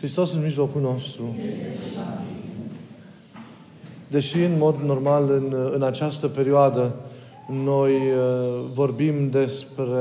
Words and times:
Hristos 0.00 0.32
în 0.32 0.42
mijlocul 0.42 0.80
nostru. 0.80 1.36
Deși 4.10 4.42
în 4.42 4.58
mod 4.58 4.74
normal 4.84 5.30
în, 5.30 5.54
în 5.74 5.82
această 5.82 6.28
perioadă 6.28 6.94
noi 7.50 7.92
uh, 7.92 8.64
vorbim 8.72 9.30
despre 9.30 9.96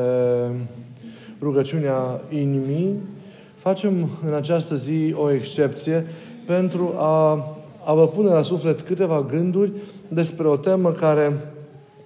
rugăciunea 1.42 2.22
inimii, 2.30 2.96
facem 3.56 4.10
în 4.26 4.34
această 4.34 4.76
zi 4.76 5.14
o 5.18 5.32
excepție 5.32 6.06
pentru 6.46 6.94
a, 6.98 7.32
a 7.86 7.94
vă 7.94 8.08
pune 8.08 8.30
la 8.30 8.42
suflet 8.42 8.82
câteva 8.82 9.22
gânduri 9.22 9.72
despre 10.08 10.48
o 10.48 10.58
temă 10.58 10.92
care 10.92 11.54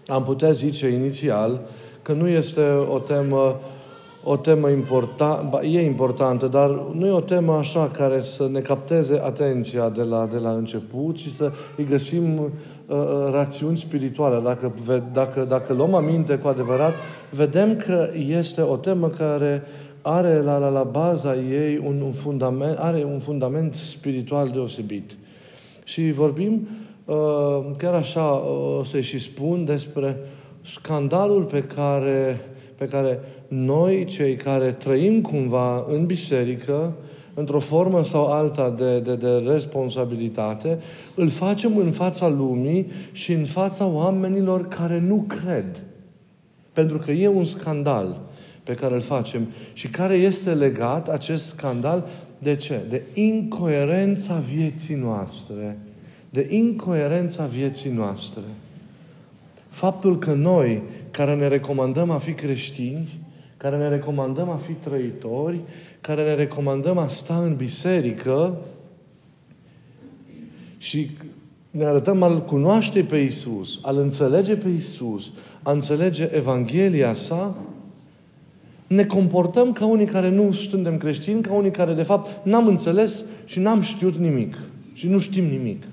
am 0.08 0.24
putea 0.24 0.52
zice 0.52 0.88
inițial 0.88 1.60
că 2.02 2.14
nu 2.14 2.28
este 2.28 2.64
o 2.90 3.00
temă 3.00 3.60
o 4.24 4.38
temă 4.38 4.70
importantă, 4.70 5.66
e 5.66 5.86
importantă, 5.86 6.48
dar 6.48 6.70
nu 6.92 7.06
e 7.06 7.12
o 7.12 7.20
temă 7.20 7.54
așa 7.54 7.90
care 7.90 8.22
să 8.22 8.48
ne 8.52 8.60
capteze 8.60 9.22
atenția 9.24 9.90
de 9.90 10.02
la, 10.02 10.26
de 10.32 10.38
la 10.38 10.50
început 10.50 11.18
și 11.18 11.32
să 11.32 11.52
îi 11.78 11.86
găsim 11.86 12.40
uh, 12.40 12.50
uh 12.88 13.30
rațiuni 13.32 13.78
spirituale. 13.78 14.40
Dacă, 14.44 14.74
dacă, 15.14 15.46
dacă 15.50 15.74
luăm 15.74 15.94
aminte 15.94 16.36
cu 16.36 16.48
adevărat, 16.48 16.94
vedem 17.30 17.76
că 17.76 18.10
este 18.28 18.62
o 18.62 18.76
temă 18.76 19.08
care 19.08 19.64
are 20.02 20.42
la, 20.42 20.58
la, 20.58 20.70
la 20.70 20.84
baza 20.84 21.36
ei 21.36 21.82
un, 21.84 22.02
un 22.02 22.12
fundament, 22.12 22.78
are 22.78 23.04
un 23.04 23.20
fundament 23.20 23.74
spiritual 23.74 24.50
deosebit. 24.50 25.12
Și 25.84 26.12
vorbim, 26.12 26.68
uh, 27.06 27.16
chiar 27.78 27.94
așa 27.94 28.34
o 28.34 28.78
uh, 28.80 28.86
să 28.86 29.00
și 29.00 29.20
spun, 29.20 29.66
despre 29.66 30.18
scandalul 30.62 31.44
pe 31.44 31.64
care, 31.64 32.42
pe 32.84 32.90
care 32.90 33.20
noi, 33.48 34.06
cei 34.06 34.36
care 34.36 34.72
trăim 34.72 35.22
cumva 35.22 35.86
în 35.88 36.06
biserică, 36.06 36.94
într-o 37.34 37.60
formă 37.60 38.04
sau 38.04 38.26
alta 38.32 38.70
de, 38.70 39.00
de, 39.00 39.16
de 39.16 39.52
responsabilitate, 39.52 40.80
îl 41.16 41.30
facem 41.30 41.78
în 41.78 41.92
fața 41.92 42.28
lumii 42.28 42.92
și 43.12 43.32
în 43.32 43.44
fața 43.44 43.86
oamenilor 43.86 44.68
care 44.68 45.00
nu 45.00 45.26
cred. 45.28 45.82
Pentru 46.74 46.98
că 46.98 47.12
e 47.12 47.28
un 47.28 47.46
scandal 47.46 48.22
pe 48.64 48.74
care 48.74 48.94
îl 48.94 49.02
facem 49.02 49.48
și 49.74 49.88
care 49.88 50.14
este 50.16 50.54
legat, 50.54 51.10
acest 51.10 51.46
scandal, 51.46 52.08
de 52.38 52.56
ce? 52.56 52.82
De 52.90 53.02
incoerența 53.14 54.44
vieții 54.56 54.96
noastre. 54.96 55.78
De 56.30 56.48
incoerența 56.50 57.46
vieții 57.46 57.92
noastre. 57.92 58.44
Faptul 59.74 60.18
că 60.18 60.34
noi, 60.34 60.82
care 61.12 61.36
ne 61.36 61.48
recomandăm 61.48 62.10
a 62.10 62.18
fi 62.18 62.34
creștini, 62.34 63.20
care 63.58 63.78
ne 63.78 63.88
recomandăm 63.88 64.50
a 64.50 64.56
fi 64.56 64.72
trăitori, 64.72 65.62
care 66.02 66.24
ne 66.24 66.34
recomandăm 66.34 66.98
a 66.98 67.08
sta 67.08 67.36
în 67.36 67.56
biserică 67.56 68.58
și 70.78 71.10
ne 71.72 71.86
arătăm 71.86 72.24
al 72.24 72.44
cunoaște 72.44 73.02
pe 73.02 73.18
Isus, 73.18 73.80
al 73.82 73.98
înțelege 73.98 74.56
pe 74.56 74.70
Isus, 74.70 75.32
a 75.64 75.72
înțelege 75.72 76.30
Evanghelia 76.34 77.14
sa, 77.14 77.56
ne 78.88 79.06
comportăm 79.06 79.72
ca 79.72 79.86
unii 79.86 80.06
care 80.06 80.30
nu 80.30 80.52
suntem 80.52 80.98
creștini, 80.98 81.42
ca 81.42 81.54
unii 81.54 81.72
care 81.72 81.94
de 81.94 82.04
fapt 82.04 82.46
n-am 82.46 82.68
înțeles 82.68 83.24
și 83.46 83.60
n-am 83.60 83.82
știut 83.82 84.16
nimic. 84.16 84.58
Și 84.94 85.08
nu 85.08 85.20
știm 85.20 85.46
nimic. 85.46 85.84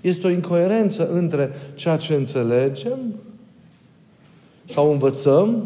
Este 0.00 0.26
o 0.26 0.30
incoerență 0.30 1.08
între 1.08 1.50
ceea 1.74 1.96
ce 1.96 2.14
înțelegem 2.14 2.98
sau 4.64 4.90
învățăm 4.90 5.62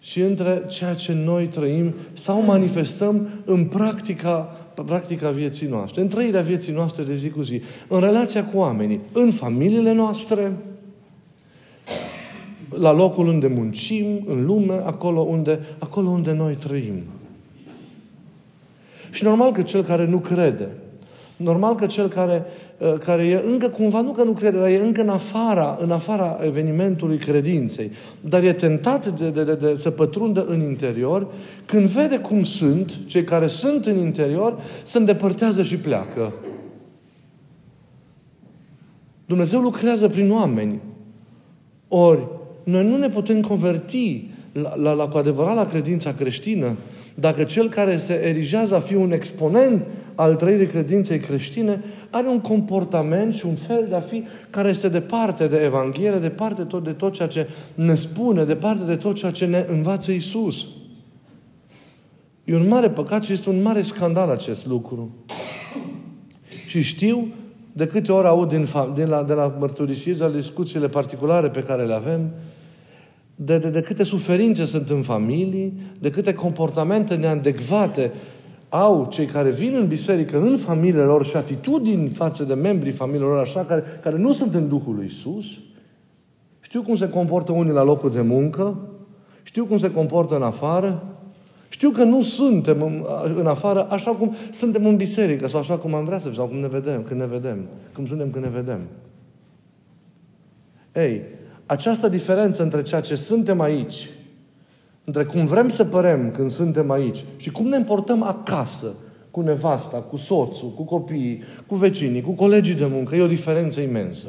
și 0.00 0.20
între 0.20 0.64
ceea 0.68 0.94
ce 0.94 1.12
noi 1.12 1.46
trăim 1.46 1.94
sau 2.12 2.42
manifestăm 2.42 3.28
în 3.44 3.64
practica, 3.64 4.36
practica 4.86 5.30
vieții 5.30 5.66
noastre, 5.66 6.00
în 6.00 6.08
trăirea 6.08 6.42
vieții 6.42 6.72
noastre 6.72 7.02
de 7.02 7.16
zi 7.16 7.30
cu 7.30 7.42
zi, 7.42 7.62
în 7.88 8.00
relația 8.00 8.44
cu 8.44 8.58
oamenii, 8.58 9.00
în 9.12 9.30
familiile 9.30 9.92
noastre, 9.92 10.52
la 12.68 12.92
locul 12.92 13.26
unde 13.26 13.46
muncim, 13.46 14.22
în 14.26 14.44
lume, 14.44 14.74
acolo 14.84 15.20
unde, 15.20 15.60
acolo 15.78 16.08
unde 16.08 16.32
noi 16.32 16.54
trăim. 16.54 17.02
Și 19.10 19.24
normal 19.24 19.52
că 19.52 19.62
cel 19.62 19.82
care 19.82 20.06
nu 20.06 20.18
crede, 20.18 20.68
normal 21.36 21.74
că 21.74 21.86
cel 21.86 22.08
care 22.08 22.46
Uh, 22.78 22.92
care 22.98 23.24
e 23.24 23.42
încă 23.46 23.68
cumva, 23.68 24.00
nu 24.00 24.10
că 24.10 24.22
nu 24.22 24.32
crede, 24.32 24.58
dar 24.58 24.68
e 24.68 24.80
încă 24.82 25.00
în 25.00 25.08
afara, 25.08 25.78
în 25.80 25.90
afara 25.90 26.38
evenimentului 26.42 27.16
credinței, 27.16 27.90
dar 28.20 28.42
e 28.42 28.52
tentat 28.52 29.06
de, 29.06 29.30
de, 29.30 29.44
de, 29.44 29.54
de 29.54 29.76
să 29.76 29.90
pătrundă 29.90 30.44
în 30.44 30.60
interior, 30.60 31.26
când 31.66 31.88
vede 31.88 32.18
cum 32.18 32.44
sunt, 32.44 32.98
cei 33.06 33.24
care 33.24 33.46
sunt 33.46 33.86
în 33.86 33.96
interior, 33.96 34.60
se 34.82 34.98
îndepărtează 34.98 35.62
și 35.62 35.76
pleacă. 35.76 36.32
Dumnezeu 39.26 39.60
lucrează 39.60 40.08
prin 40.08 40.30
oameni. 40.30 40.80
Ori, 41.88 42.26
noi 42.64 42.84
nu 42.86 42.96
ne 42.96 43.08
putem 43.08 43.40
converti 43.40 44.30
la, 44.52 44.76
la, 44.76 44.92
la 44.92 45.08
cu 45.08 45.16
adevărat 45.16 45.54
la 45.54 45.66
credința 45.66 46.12
creștină 46.12 46.76
dacă 47.14 47.44
cel 47.44 47.68
care 47.68 47.96
se 47.96 48.12
erigează 48.24 48.74
a 48.74 48.80
fi 48.80 48.94
un 48.94 49.12
exponent 49.12 49.86
al 50.14 50.34
trăirii 50.34 50.66
credinței 50.66 51.18
creștine 51.18 51.82
are 52.10 52.28
un 52.28 52.40
comportament 52.40 53.34
și 53.34 53.46
un 53.46 53.54
fel 53.54 53.86
de 53.88 53.94
a 53.94 54.00
fi 54.00 54.24
care 54.50 54.68
este 54.68 54.88
departe 54.88 55.46
de 55.46 55.56
Evanghelie, 55.56 56.18
departe 56.18 56.62
de 56.62 56.68
tot, 56.68 56.84
de 56.84 56.92
tot 56.92 57.12
ceea 57.12 57.28
ce 57.28 57.48
ne 57.74 57.94
spune, 57.94 58.44
departe 58.44 58.84
de 58.84 58.96
tot 58.96 59.14
ceea 59.14 59.30
ce 59.30 59.46
ne 59.46 59.64
învață 59.68 60.12
Isus. 60.12 60.66
E 62.44 62.54
un 62.54 62.68
mare 62.68 62.90
păcat 62.90 63.22
și 63.22 63.32
este 63.32 63.48
un 63.48 63.62
mare 63.62 63.82
scandal 63.82 64.30
acest 64.30 64.66
lucru. 64.66 65.14
Și 66.66 66.82
știu 66.82 67.32
de 67.72 67.86
câte 67.86 68.12
ori 68.12 68.26
aud 68.26 68.48
din, 68.48 68.66
din 68.94 69.08
la, 69.08 69.22
de 69.22 69.32
la 69.32 69.54
mărturisiri, 69.58 70.16
de 70.16 70.24
la 70.24 70.30
discuțiile 70.30 70.88
particulare 70.88 71.48
pe 71.48 71.62
care 71.62 71.84
le 71.84 71.94
avem, 71.94 72.30
de, 73.34 73.58
de, 73.58 73.70
de 73.70 73.80
câte 73.80 74.02
suferințe 74.02 74.64
sunt 74.64 74.90
în 74.90 75.02
familii, 75.02 75.80
de 75.98 76.10
câte 76.10 76.34
comportamente 76.34 77.14
neadecvate 77.14 78.12
au 78.68 79.08
cei 79.10 79.26
care 79.26 79.50
vin 79.50 79.74
în 79.74 79.86
biserică, 79.86 80.40
în 80.40 80.56
familiile 80.56 81.02
lor 81.02 81.26
și 81.26 81.36
atitudini 81.36 82.08
față 82.08 82.44
de 82.44 82.54
membrii 82.54 82.92
familiilor 82.92 83.30
lor, 83.30 83.40
așa, 83.40 83.64
care, 83.64 83.82
care 84.02 84.16
nu 84.16 84.32
sunt 84.32 84.54
în 84.54 84.68
Duhul 84.68 84.94
lui 84.94 85.06
Isus. 85.06 85.44
Știu 86.60 86.82
cum 86.82 86.96
se 86.96 87.08
comportă 87.08 87.52
unii 87.52 87.72
la 87.72 87.82
locul 87.82 88.10
de 88.10 88.20
muncă, 88.20 88.78
știu 89.42 89.64
cum 89.64 89.78
se 89.78 89.90
comportă 89.90 90.36
în 90.36 90.42
afară, 90.42 91.02
știu 91.68 91.90
că 91.90 92.02
nu 92.02 92.22
suntem 92.22 92.82
în, 92.82 93.04
în 93.36 93.46
afară 93.46 93.86
așa 93.90 94.10
cum 94.10 94.34
suntem 94.50 94.86
în 94.86 94.96
biserică 94.96 95.48
sau 95.48 95.60
așa 95.60 95.78
cum 95.78 95.94
am 95.94 96.04
vrea 96.04 96.18
să 96.18 96.30
sau 96.32 96.46
cum 96.46 96.56
ne 96.56 96.68
vedem, 96.68 97.02
când 97.02 97.20
ne 97.20 97.26
vedem, 97.26 97.66
cum 97.94 98.06
suntem 98.06 98.30
când 98.30 98.44
ne 98.44 98.50
vedem. 98.50 98.80
Ei, 100.94 101.22
această 101.66 102.08
diferență 102.08 102.62
între 102.62 102.82
ceea 102.82 103.00
ce 103.00 103.14
suntem 103.14 103.60
aici 103.60 104.08
între 105.04 105.24
cum 105.24 105.46
vrem 105.46 105.68
să 105.68 105.84
părem 105.84 106.30
când 106.30 106.50
suntem 106.50 106.90
aici 106.90 107.24
și 107.36 107.50
cum 107.50 107.66
ne 107.66 107.76
împortăm 107.76 108.22
acasă, 108.22 108.94
cu 109.30 109.40
nevasta, 109.40 109.96
cu 109.96 110.16
soțul, 110.16 110.72
cu 110.72 110.84
copiii, 110.84 111.42
cu 111.66 111.74
vecinii, 111.74 112.22
cu 112.22 112.32
colegii 112.32 112.74
de 112.74 112.86
muncă, 112.86 113.16
e 113.16 113.22
o 113.22 113.26
diferență 113.26 113.80
imensă. 113.80 114.28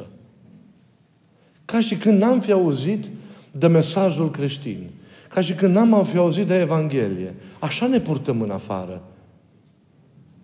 Ca 1.64 1.80
și 1.80 1.96
când 1.96 2.20
n-am 2.20 2.40
fi 2.40 2.52
auzit 2.52 3.10
de 3.50 3.66
mesajul 3.66 4.30
creștin. 4.30 4.90
Ca 5.28 5.40
și 5.40 5.54
când 5.54 5.74
n-am 5.74 6.04
fi 6.04 6.16
auzit 6.16 6.46
de 6.46 6.58
Evanghelie. 6.58 7.34
Așa 7.58 7.86
ne 7.86 8.00
purtăm 8.00 8.40
în 8.40 8.50
afară. 8.50 9.02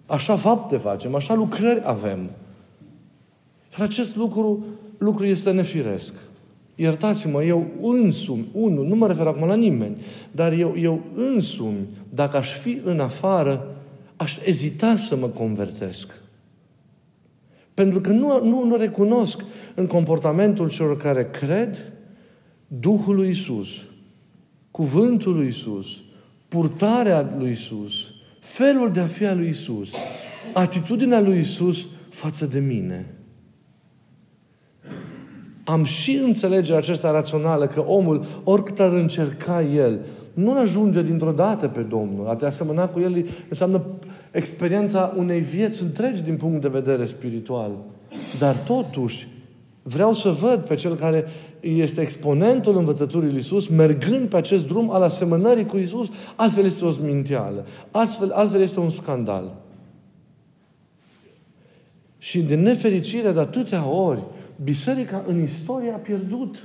Așa 0.06 0.36
fapte 0.36 0.76
facem, 0.76 1.14
așa 1.14 1.34
lucrări 1.34 1.82
avem. 1.84 2.30
Iar 3.70 3.88
acest 3.88 4.16
lucru, 4.16 4.64
lucru 4.98 5.26
este 5.26 5.50
nefiresc. 5.50 6.12
Iertați-mă, 6.82 7.42
eu 7.42 7.70
însumi, 7.82 8.48
unul, 8.52 8.86
nu 8.86 8.94
mă 8.94 9.06
refer 9.06 9.26
acum 9.26 9.46
la 9.46 9.54
nimeni, 9.54 9.96
dar 10.30 10.52
eu, 10.52 10.74
eu 10.78 11.02
însumi, 11.14 11.86
dacă 12.08 12.36
aș 12.36 12.52
fi 12.52 12.80
în 12.84 13.00
afară, 13.00 13.76
aș 14.16 14.38
ezita 14.44 14.96
să 14.96 15.16
mă 15.16 15.26
convertesc. 15.26 16.08
Pentru 17.74 18.00
că 18.00 18.12
nu, 18.12 18.44
nu, 18.44 18.64
nu 18.64 18.76
recunosc 18.76 19.44
în 19.74 19.86
comportamentul 19.86 20.70
celor 20.70 20.96
care 20.96 21.30
cred 21.30 21.92
Duhul 22.66 23.14
lui 23.14 23.28
Isus, 23.28 23.68
cuvântul 24.70 25.34
lui 25.34 25.46
Isus, 25.46 25.86
purtarea 26.48 27.34
lui 27.38 27.50
Isus, 27.50 27.92
felul 28.40 28.92
de 28.92 29.00
a 29.00 29.06
fi 29.06 29.26
al 29.26 29.36
lui 29.36 29.48
Isus, 29.48 29.90
atitudinea 30.52 31.20
lui 31.20 31.38
Isus 31.38 31.86
față 32.08 32.46
de 32.46 32.58
mine 32.58 33.14
am 35.64 35.84
și 35.84 36.20
înțelegerea 36.24 36.78
aceasta 36.78 37.10
rațională 37.10 37.66
că 37.66 37.84
omul, 37.86 38.24
oricât 38.44 38.80
ar 38.80 38.92
încerca 38.92 39.62
el, 39.62 40.00
nu 40.34 40.58
ajunge 40.58 41.02
dintr-o 41.02 41.32
dată 41.32 41.68
pe 41.68 41.80
Domnul. 41.80 42.28
A 42.28 42.34
te 42.34 42.46
asemăna 42.46 42.88
cu 42.88 43.00
El 43.00 43.26
înseamnă 43.48 43.82
experiența 44.30 45.12
unei 45.16 45.40
vieți 45.40 45.82
întregi 45.82 46.22
din 46.22 46.36
punct 46.36 46.60
de 46.60 46.68
vedere 46.68 47.06
spiritual. 47.06 47.70
Dar 48.38 48.56
totuși, 48.56 49.28
vreau 49.82 50.14
să 50.14 50.28
văd 50.28 50.58
pe 50.60 50.74
cel 50.74 50.94
care 50.94 51.24
este 51.60 52.00
exponentul 52.00 52.76
învățăturii 52.76 53.30
lui 53.30 53.38
Isus, 53.38 53.68
mergând 53.68 54.28
pe 54.28 54.36
acest 54.36 54.66
drum 54.66 54.90
al 54.92 55.02
asemănării 55.02 55.66
cu 55.66 55.76
Isus, 55.76 56.08
altfel 56.36 56.64
este 56.64 56.84
o 56.84 56.90
zminteală. 56.90 57.66
Altfel, 57.90 58.30
altfel 58.30 58.60
este 58.60 58.80
un 58.80 58.90
scandal. 58.90 59.54
Și 62.18 62.40
de 62.40 62.54
nefericire 62.54 63.32
de 63.32 63.40
atâtea 63.40 63.86
ori, 63.86 64.22
biserica 64.64 65.24
în 65.26 65.42
istorie 65.42 65.90
a 65.90 65.96
pierdut. 65.96 66.64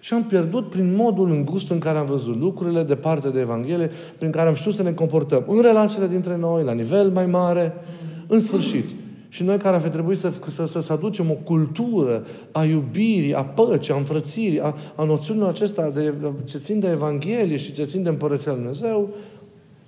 Și 0.00 0.14
am 0.14 0.24
pierdut 0.24 0.70
prin 0.70 0.94
modul 0.94 1.30
îngust 1.30 1.70
în 1.70 1.78
care 1.78 1.98
am 1.98 2.06
văzut 2.06 2.36
lucrurile, 2.40 2.82
departe 2.82 3.28
de 3.28 3.40
Evanghelie, 3.40 3.90
prin 4.18 4.30
care 4.30 4.48
am 4.48 4.54
știut 4.54 4.74
să 4.74 4.82
ne 4.82 4.92
comportăm 4.92 5.44
în 5.46 5.60
relațiile 5.60 6.06
dintre 6.06 6.36
noi, 6.36 6.64
la 6.64 6.72
nivel 6.72 7.10
mai 7.10 7.26
mare, 7.26 7.74
în 8.26 8.40
sfârșit. 8.40 8.90
Și 9.28 9.42
noi 9.42 9.56
care 9.56 9.76
ar 9.76 9.82
fi 9.82 9.88
trebuit 9.88 10.18
să, 10.18 10.32
să, 10.48 10.66
să, 10.66 10.80
să 10.80 10.92
aducem 10.92 11.30
o 11.30 11.34
cultură 11.34 12.26
a 12.52 12.64
iubirii, 12.64 13.34
a 13.34 13.44
păcii, 13.44 13.92
a 13.92 13.96
înfrățirii, 13.96 14.60
a, 14.60 14.74
a 14.94 15.04
noțiunilor 15.04 15.48
acestea 15.48 15.90
de, 15.90 16.14
ce 16.44 16.58
țin 16.58 16.80
de 16.80 16.90
Evanghelie 16.90 17.56
și 17.56 17.72
ce 17.72 17.84
țin 17.84 18.02
de 18.02 18.08
Împărăția 18.08 18.52
Lui 18.52 18.60
Dumnezeu, 18.60 19.08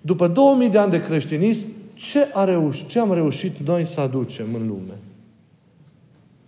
după 0.00 0.28
2000 0.28 0.68
de 0.68 0.78
ani 0.78 0.90
de 0.90 1.02
creștinism, 1.02 1.66
ce, 1.94 2.26
a 2.32 2.44
reușit, 2.44 2.88
ce 2.88 2.98
am 2.98 3.12
reușit 3.12 3.58
noi 3.66 3.84
să 3.84 4.00
aducem 4.00 4.46
în 4.54 4.66
lume? 4.66 4.98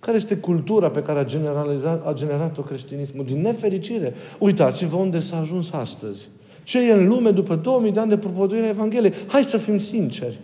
Care 0.06 0.18
este 0.18 0.36
cultura 0.36 0.90
pe 0.90 1.02
care 1.02 1.18
a, 1.18 1.24
generalizat, 1.24 2.06
a 2.06 2.12
generat-o 2.12 2.62
creștinismul? 2.62 3.24
Din 3.24 3.40
nefericire. 3.40 4.14
Uitați-vă 4.38 4.96
unde 4.96 5.20
s-a 5.20 5.38
ajuns 5.38 5.72
astăzi. 5.72 6.28
Ce 6.64 6.88
e 6.88 6.92
în 6.92 7.06
lume 7.06 7.30
după 7.30 7.56
2000 7.56 7.92
de 7.92 8.00
ani 8.00 8.08
de 8.08 8.18
propovăduire 8.18 8.66
a 8.66 8.68
Evangheliei? 8.68 9.12
Hai 9.26 9.44
să 9.44 9.56
fim 9.56 9.78
sinceri. 9.78 10.38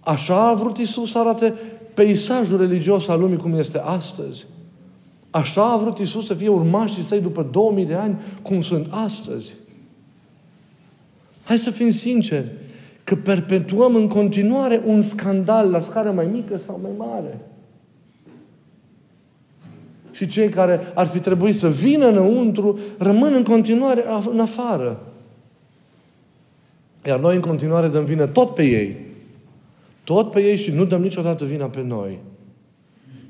Așa 0.00 0.48
a 0.48 0.54
vrut 0.54 0.78
Isus 0.78 1.10
să 1.10 1.18
arate 1.18 1.54
peisajul 1.94 2.58
religios 2.58 3.08
al 3.08 3.20
lumii 3.20 3.36
cum 3.36 3.54
este 3.54 3.78
astăzi. 3.78 4.46
Așa 5.30 5.72
a 5.72 5.76
vrut 5.76 5.98
Isus 5.98 6.26
să 6.26 6.34
fie 6.34 6.48
urmașii 6.48 7.02
săi 7.02 7.20
după 7.20 7.48
2000 7.52 7.84
de 7.84 7.94
ani 7.94 8.20
cum 8.42 8.62
sunt 8.62 8.86
astăzi. 8.90 9.54
Hai 11.44 11.58
să 11.58 11.70
fim 11.70 11.90
sinceri 11.90 12.52
că 13.04 13.16
perpetuăm 13.16 13.94
în 13.94 14.08
continuare 14.08 14.82
un 14.84 15.02
scandal 15.02 15.70
la 15.70 15.80
scară 15.80 16.10
mai 16.10 16.26
mică 16.26 16.56
sau 16.56 16.78
mai 16.82 16.92
mare. 16.96 17.40
Și 20.18 20.26
cei 20.26 20.48
care 20.48 20.80
ar 20.94 21.06
fi 21.06 21.18
trebuit 21.18 21.54
să 21.54 21.70
vină 21.70 22.06
înăuntru 22.06 22.78
rămân 22.98 23.34
în 23.34 23.42
continuare 23.42 24.04
în 24.30 24.40
afară. 24.40 25.06
Iar 27.06 27.20
noi 27.20 27.34
în 27.34 27.40
continuare 27.40 27.88
dăm 27.88 28.04
vină 28.04 28.26
tot 28.26 28.54
pe 28.54 28.62
ei. 28.62 28.96
Tot 30.04 30.30
pe 30.30 30.40
ei 30.40 30.56
și 30.56 30.70
nu 30.70 30.84
dăm 30.84 31.02
niciodată 31.02 31.44
vina 31.44 31.66
pe 31.66 31.82
noi. 31.82 32.18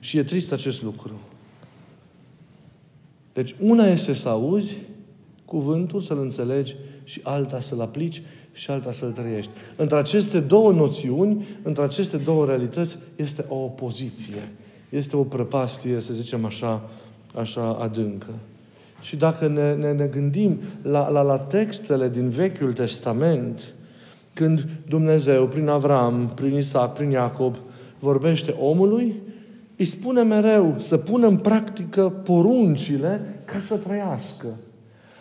Și 0.01 0.19
e 0.19 0.23
trist 0.23 0.53
acest 0.53 0.83
lucru. 0.83 1.21
Deci 3.33 3.55
una 3.61 3.87
este 3.87 4.15
să 4.15 4.29
auzi 4.29 4.77
cuvântul, 5.45 6.01
să-l 6.01 6.19
înțelegi 6.19 6.75
și 7.05 7.21
alta 7.23 7.61
să-l 7.61 7.81
aplici 7.81 8.23
și 8.53 8.71
alta 8.71 8.93
să-l 8.93 9.13
trăiești. 9.13 9.51
Între 9.77 9.97
aceste 9.97 10.41
două 10.41 10.73
noțiuni, 10.73 11.47
între 11.63 11.83
aceste 11.83 12.17
două 12.17 12.47
realități, 12.47 12.99
este 13.17 13.45
o 13.49 13.57
opoziție. 13.57 14.49
Este 14.89 15.17
o 15.17 15.23
prăpastie, 15.23 16.01
să 16.01 16.13
zicem 16.13 16.45
așa, 16.45 16.91
așa 17.35 17.77
adâncă. 17.81 18.31
Și 19.01 19.17
dacă 19.17 19.49
ne, 19.49 19.75
ne, 19.75 19.93
ne 19.93 20.07
gândim 20.07 20.59
la, 20.83 21.09
la, 21.09 21.23
la 21.23 21.39
textele 21.39 22.09
din 22.09 22.29
Vechiul 22.29 22.73
Testament, 22.73 23.75
când 24.35 24.67
Dumnezeu, 24.89 25.47
prin 25.47 25.69
Avram, 25.69 26.33
prin 26.35 26.57
Isaac, 26.57 26.93
prin 26.93 27.11
Iacob, 27.11 27.57
vorbește 27.99 28.55
omului, 28.59 29.23
îi 29.77 29.85
spune 29.85 30.23
mereu 30.23 30.75
să 30.79 30.97
pună 30.97 31.27
în 31.27 31.37
practică 31.37 32.09
poruncile 32.09 33.43
ca 33.45 33.59
să 33.59 33.77
trăiască. 33.77 34.47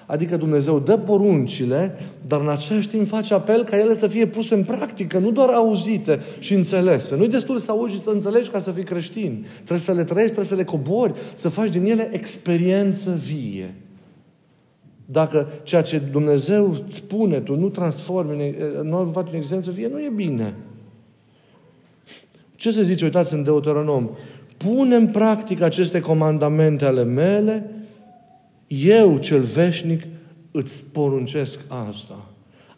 Adică 0.10 0.38
Dumnezeu 0.38 0.80
dă 0.80 0.98
poruncile, 0.98 1.98
dar 2.28 2.40
în 2.40 2.50
același 2.50 2.88
timp 2.88 3.08
face 3.08 3.34
apel 3.34 3.64
ca 3.64 3.78
ele 3.78 3.94
să 3.94 4.08
fie 4.08 4.26
puse 4.26 4.56
în 4.56 4.64
practică, 4.64 5.18
nu 5.18 5.32
doar 5.32 5.50
auzite 5.50 6.20
și 6.40 6.54
înțelese. 6.54 7.16
Nu-i 7.16 7.28
destul 7.28 7.58
să 7.58 7.72
auzi 7.72 7.94
și 7.94 8.00
să 8.00 8.10
înțelegi 8.10 8.50
ca 8.50 8.60
să 8.60 8.72
fii 8.72 8.84
creștin. 8.84 9.46
Trebuie 9.56 9.80
să 9.80 9.92
le 9.92 10.04
trăiești, 10.04 10.34
trebuie 10.34 10.46
să 10.46 10.56
le 10.56 10.64
cobori, 10.64 11.14
să 11.34 11.50
faci 11.50 11.70
din 11.70 11.86
ele 11.86 12.10
experiență 12.14 13.20
vie. 13.28 13.76
Dacă 15.06 15.48
ceea 15.64 15.82
ce 15.82 16.02
Dumnezeu 16.12 16.72
îți 16.72 16.96
spune, 16.96 17.40
tu 17.40 17.56
nu 17.56 17.70
transformi, 17.70 18.56
nu 18.84 19.10
faci 19.14 19.28
în 19.30 19.36
experiență 19.36 19.72
vie, 19.72 19.88
nu 19.88 20.00
e 20.00 20.12
bine. 20.16 20.56
Ce 22.56 22.72
se 22.72 22.82
zice, 22.82 23.06
uitați 23.06 23.34
în 23.34 23.44
Deuteronom, 23.44 24.10
pune 24.58 24.96
în 24.96 25.08
practică 25.08 25.64
aceste 25.64 26.00
comandamente 26.00 26.86
ale 26.86 27.04
mele 27.04 27.72
eu, 28.68 29.18
cel 29.18 29.42
veșnic, 29.42 30.02
îți 30.52 30.92
poruncesc 30.92 31.60
asta. 31.88 32.26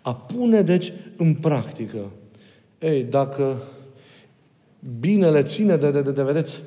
A 0.01 0.15
pune, 0.15 0.62
deci, 0.62 0.94
în 1.18 1.33
practică. 1.33 2.12
Ei, 2.80 3.03
dacă 3.03 3.63
binele 5.00 5.44
ține 5.44 5.75
de, 5.75 5.91
de, 5.91 6.01
de, 6.01 6.12
de 6.12 6.24
vedeți, 6.24 6.62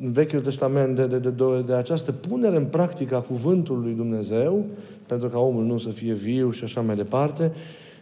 în 0.00 0.12
Vechiul 0.12 0.40
Testament, 0.40 0.96
de, 0.96 1.06
de, 1.06 1.18
de, 1.18 1.30
de, 1.30 1.62
de 1.66 1.72
această 1.72 2.12
punere 2.12 2.56
în 2.56 2.64
practică 2.64 3.16
a 3.16 3.20
cuvântului 3.20 3.84
lui 3.84 3.94
Dumnezeu, 3.94 4.64
pentru 5.06 5.28
ca 5.28 5.38
omul 5.38 5.64
nu 5.64 5.78
să 5.78 5.88
fie 5.88 6.12
viu 6.12 6.50
și 6.50 6.64
așa 6.64 6.80
mai 6.80 6.96
departe, 6.96 7.52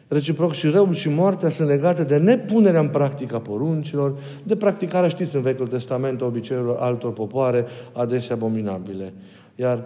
reciproc 0.08 0.52
și 0.52 0.68
răul 0.68 0.94
și 0.94 1.08
moartea 1.08 1.48
sunt 1.48 1.68
legate 1.68 2.04
de 2.04 2.16
nepunerea 2.16 2.80
în 2.80 2.88
practică 2.88 3.34
a 3.34 3.40
poruncilor, 3.40 4.14
de 4.42 4.56
practicarea, 4.56 5.08
știți, 5.08 5.36
în 5.36 5.42
Vechiul 5.42 5.66
Testament, 5.66 6.20
a 6.20 6.24
obiceiurilor 6.24 6.76
altor 6.78 7.12
popoare, 7.12 7.66
adesea 7.92 8.34
abominabile. 8.34 9.12
Iar 9.54 9.84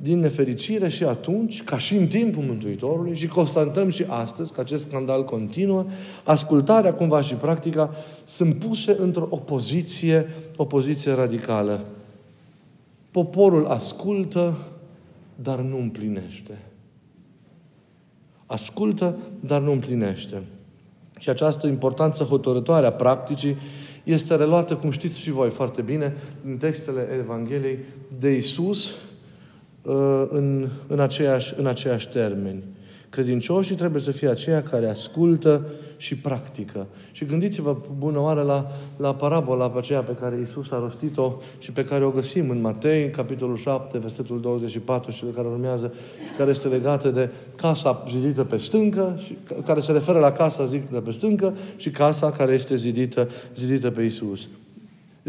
din 0.00 0.18
nefericire 0.18 0.88
și 0.88 1.04
atunci, 1.04 1.62
ca 1.62 1.78
și 1.78 1.96
în 1.96 2.06
timpul 2.06 2.42
Mântuitorului, 2.42 3.16
și 3.16 3.26
constatăm 3.26 3.90
și 3.90 4.04
astăzi 4.08 4.52
că 4.52 4.60
acest 4.60 4.86
scandal 4.86 5.24
continuă, 5.24 5.86
ascultarea 6.24 6.94
cumva 6.94 7.20
și 7.20 7.34
practica 7.34 7.94
sunt 8.24 8.54
puse 8.54 8.96
într-o 8.98 9.26
opoziție, 9.30 10.28
opoziție 10.56 11.12
radicală. 11.12 11.84
Poporul 13.10 13.66
ascultă, 13.66 14.56
dar 15.34 15.60
nu 15.60 15.78
împlinește. 15.78 16.58
Ascultă, 18.46 19.16
dar 19.40 19.60
nu 19.60 19.72
împlinește. 19.72 20.42
Și 21.18 21.30
această 21.30 21.66
importanță 21.66 22.24
hotărătoare 22.24 22.86
a 22.86 22.92
practicii 22.92 23.56
este 24.04 24.34
reluată, 24.34 24.76
cum 24.76 24.90
știți 24.90 25.18
și 25.18 25.30
voi 25.30 25.50
foarte 25.50 25.82
bine, 25.82 26.16
în 26.44 26.56
textele 26.56 27.08
Evangheliei 27.20 27.78
de 28.18 28.36
Isus, 28.36 28.90
Uh, 28.90 29.07
în, 30.30 30.68
în, 30.86 31.00
aceeași, 31.00 31.54
în 31.56 31.66
aceeași 31.66 32.08
termeni. 32.08 32.62
Credincioșii 33.10 33.76
trebuie 33.76 34.00
să 34.00 34.10
fie 34.10 34.28
aceia 34.28 34.62
care 34.62 34.88
ascultă 34.88 35.66
și 35.96 36.16
practică. 36.16 36.86
Și 37.12 37.24
gândiți-vă 37.24 37.76
bună 37.98 38.20
oară 38.20 38.42
la, 38.42 38.66
la 38.96 39.14
parabola 39.14 39.70
pe 39.70 39.78
aceea 39.78 40.02
pe 40.02 40.12
care 40.12 40.36
Iisus 40.38 40.70
a 40.70 40.78
rostit-o 40.78 41.32
și 41.58 41.72
pe 41.72 41.84
care 41.84 42.04
o 42.04 42.10
găsim 42.10 42.50
în 42.50 42.60
Matei, 42.60 43.10
capitolul 43.10 43.56
7, 43.56 43.98
versetul 43.98 44.40
24 44.40 45.10
și 45.10 45.24
care 45.34 45.46
urmează, 45.46 45.92
și 46.16 46.36
care 46.36 46.50
este 46.50 46.68
legată 46.68 47.10
de 47.10 47.30
casa 47.56 48.04
zidită 48.08 48.44
pe 48.44 48.56
stâncă, 48.56 49.20
și 49.24 49.36
care 49.64 49.80
se 49.80 49.92
referă 49.92 50.18
la 50.18 50.32
casa 50.32 50.64
zidită 50.64 51.00
pe 51.00 51.10
stâncă 51.10 51.54
și 51.76 51.90
casa 51.90 52.30
care 52.30 52.52
este 52.52 52.76
zidită, 52.76 53.28
zidită 53.54 53.90
pe 53.90 54.02
Iisus 54.02 54.48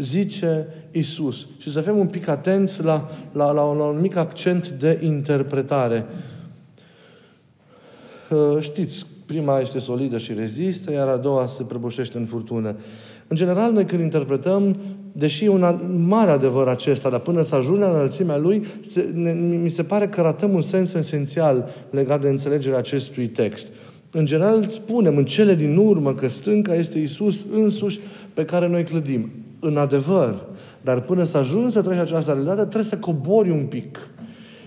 zice 0.00 0.66
Isus. 0.90 1.46
Și 1.58 1.70
să 1.70 1.80
fim 1.80 1.98
un 1.98 2.06
pic 2.06 2.28
atenți 2.28 2.82
la, 2.82 3.10
la, 3.32 3.52
la, 3.52 3.72
la 3.72 3.84
un 3.84 4.00
mic 4.00 4.16
accent 4.16 4.68
de 4.68 5.00
interpretare. 5.02 6.06
Uh, 8.30 8.56
știți, 8.60 9.06
prima 9.26 9.60
este 9.60 9.78
solidă 9.78 10.18
și 10.18 10.32
rezistă, 10.32 10.92
iar 10.92 11.08
a 11.08 11.16
doua 11.16 11.46
se 11.46 11.62
prăbușește 11.62 12.18
în 12.18 12.24
furtună. 12.24 12.76
În 13.28 13.36
general, 13.36 13.72
noi 13.72 13.84
când 13.84 14.02
interpretăm, 14.02 14.76
deși 15.12 15.44
e 15.44 15.48
un 15.48 15.64
mare 16.06 16.30
adevăr 16.30 16.68
acesta, 16.68 17.10
dar 17.10 17.20
până 17.20 17.42
să 17.42 17.54
ajungem 17.54 17.88
la 17.88 17.94
înălțimea 17.94 18.36
lui, 18.36 18.66
se, 18.80 19.10
ne, 19.12 19.32
mi 19.32 19.68
se 19.68 19.82
pare 19.82 20.08
că 20.08 20.20
ratăm 20.20 20.52
un 20.52 20.62
sens 20.62 20.94
esențial 20.94 21.68
legat 21.90 22.20
de 22.20 22.28
înțelegerea 22.28 22.78
acestui 22.78 23.26
text. 23.26 23.68
În 24.10 24.24
general, 24.24 24.66
spunem 24.66 25.16
în 25.16 25.24
cele 25.24 25.54
din 25.54 25.76
urmă 25.76 26.14
că 26.14 26.28
stânca 26.28 26.74
este 26.74 26.98
Isus 26.98 27.46
însuși 27.52 28.00
pe 28.34 28.44
care 28.44 28.68
noi 28.68 28.84
clădim 28.84 29.30
în 29.60 29.76
adevăr. 29.76 30.42
Dar 30.80 31.00
până 31.00 31.24
să 31.24 31.38
ajungi 31.38 31.72
să 31.72 31.82
treci 31.82 31.98
această 31.98 32.30
realitate, 32.30 32.60
trebuie 32.60 32.84
să 32.84 32.98
cobori 32.98 33.50
un 33.50 33.64
pic. 33.64 34.08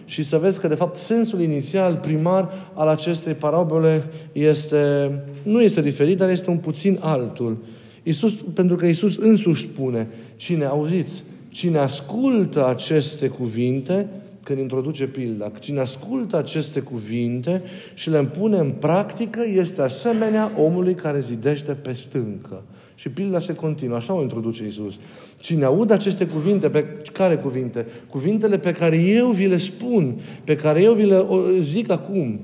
Și 0.05 0.23
să 0.23 0.37
vezi 0.37 0.59
că, 0.59 0.67
de 0.67 0.75
fapt, 0.75 0.97
sensul 0.97 1.41
inițial, 1.41 1.95
primar 1.95 2.49
al 2.73 2.87
acestei 2.87 3.33
parabole 3.33 4.03
este, 4.31 5.11
nu 5.43 5.61
este 5.61 5.81
diferit, 5.81 6.17
dar 6.17 6.29
este 6.29 6.49
un 6.49 6.57
puțin 6.57 6.99
altul. 7.01 7.57
Iisus, 8.03 8.33
pentru 8.53 8.75
că 8.75 8.85
Iisus 8.85 9.17
însuși 9.17 9.61
spune, 9.61 10.07
cine 10.35 10.65
auziți, 10.65 11.23
cine 11.49 11.77
ascultă 11.77 12.67
aceste 12.67 13.27
cuvinte, 13.27 14.07
când 14.43 14.59
introduce 14.59 15.07
pilda. 15.07 15.51
Cine 15.59 15.79
ascultă 15.79 16.37
aceste 16.37 16.79
cuvinte 16.79 17.61
și 17.93 18.09
le 18.09 18.17
împune 18.17 18.57
în 18.57 18.71
practică 18.71 19.43
este 19.53 19.81
asemenea 19.81 20.51
omului 20.57 20.95
care 20.95 21.19
zidește 21.19 21.71
pe 21.71 21.93
stâncă. 21.93 22.63
Și 22.95 23.09
pilda 23.09 23.39
se 23.39 23.55
continuă. 23.55 23.95
Așa 23.95 24.13
o 24.13 24.21
introduce 24.21 24.65
Isus. 24.65 24.93
Cine 25.37 25.63
aud 25.63 25.91
aceste 25.91 26.25
cuvinte, 26.25 26.69
pe 26.69 26.85
care 27.13 27.37
cuvinte? 27.37 27.85
Cuvintele 28.09 28.57
pe 28.57 28.71
care 28.71 28.99
eu 28.99 29.31
vi 29.31 29.47
le 29.47 29.57
spun, 29.57 30.19
pe 30.43 30.55
care 30.55 30.81
eu 30.81 30.93
vi 30.93 31.05
le 31.05 31.25
zic 31.59 31.91
acum 31.91 32.39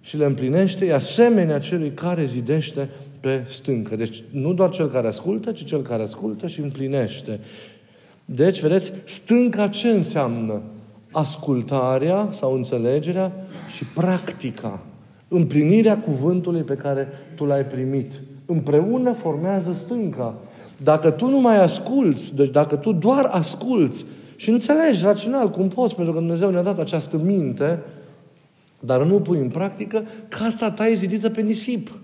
și 0.00 0.16
le 0.16 0.24
împlinește, 0.24 0.86
e 0.86 0.94
asemenea 0.94 1.58
celui 1.58 1.90
care 1.90 2.24
zidește 2.24 2.90
pe 3.20 3.46
stâncă. 3.48 3.96
Deci 3.96 4.22
nu 4.30 4.52
doar 4.52 4.70
cel 4.70 4.88
care 4.88 5.06
ascultă, 5.06 5.52
ci 5.52 5.64
cel 5.64 5.82
care 5.82 6.02
ascultă 6.02 6.46
și 6.46 6.60
împlinește. 6.60 7.40
Deci, 8.24 8.60
vedeți, 8.60 8.92
stânca 9.04 9.68
ce 9.68 9.88
înseamnă? 9.88 10.62
Ascultarea 11.12 12.28
sau 12.30 12.54
înțelegerea 12.54 13.32
și 13.74 13.84
practica. 13.84 14.80
Împlinirea 15.28 15.98
cuvântului 15.98 16.62
pe 16.62 16.74
care 16.74 17.08
tu 17.34 17.44
l-ai 17.44 17.64
primit. 17.64 18.12
Împreună 18.46 19.12
formează 19.12 19.72
stânca. 19.72 20.34
Dacă 20.82 21.10
tu 21.10 21.28
nu 21.28 21.40
mai 21.40 21.62
asculți, 21.62 22.36
deci 22.36 22.50
dacă 22.50 22.76
tu 22.76 22.92
doar 22.92 23.24
asculți 23.24 24.04
și 24.36 24.50
înțelegi 24.50 25.04
rațional 25.04 25.50
cum 25.50 25.68
poți, 25.68 25.94
pentru 25.94 26.12
că 26.12 26.18
Dumnezeu 26.18 26.50
ne-a 26.50 26.62
dat 26.62 26.78
această 26.78 27.16
minte, 27.16 27.82
dar 28.80 29.02
nu 29.02 29.20
pui 29.20 29.38
în 29.38 29.48
practică, 29.48 30.02
casa 30.28 30.70
ta 30.70 30.86
e 30.86 30.94
zidită 30.94 31.30
pe 31.30 31.40
nisip. 31.40 32.01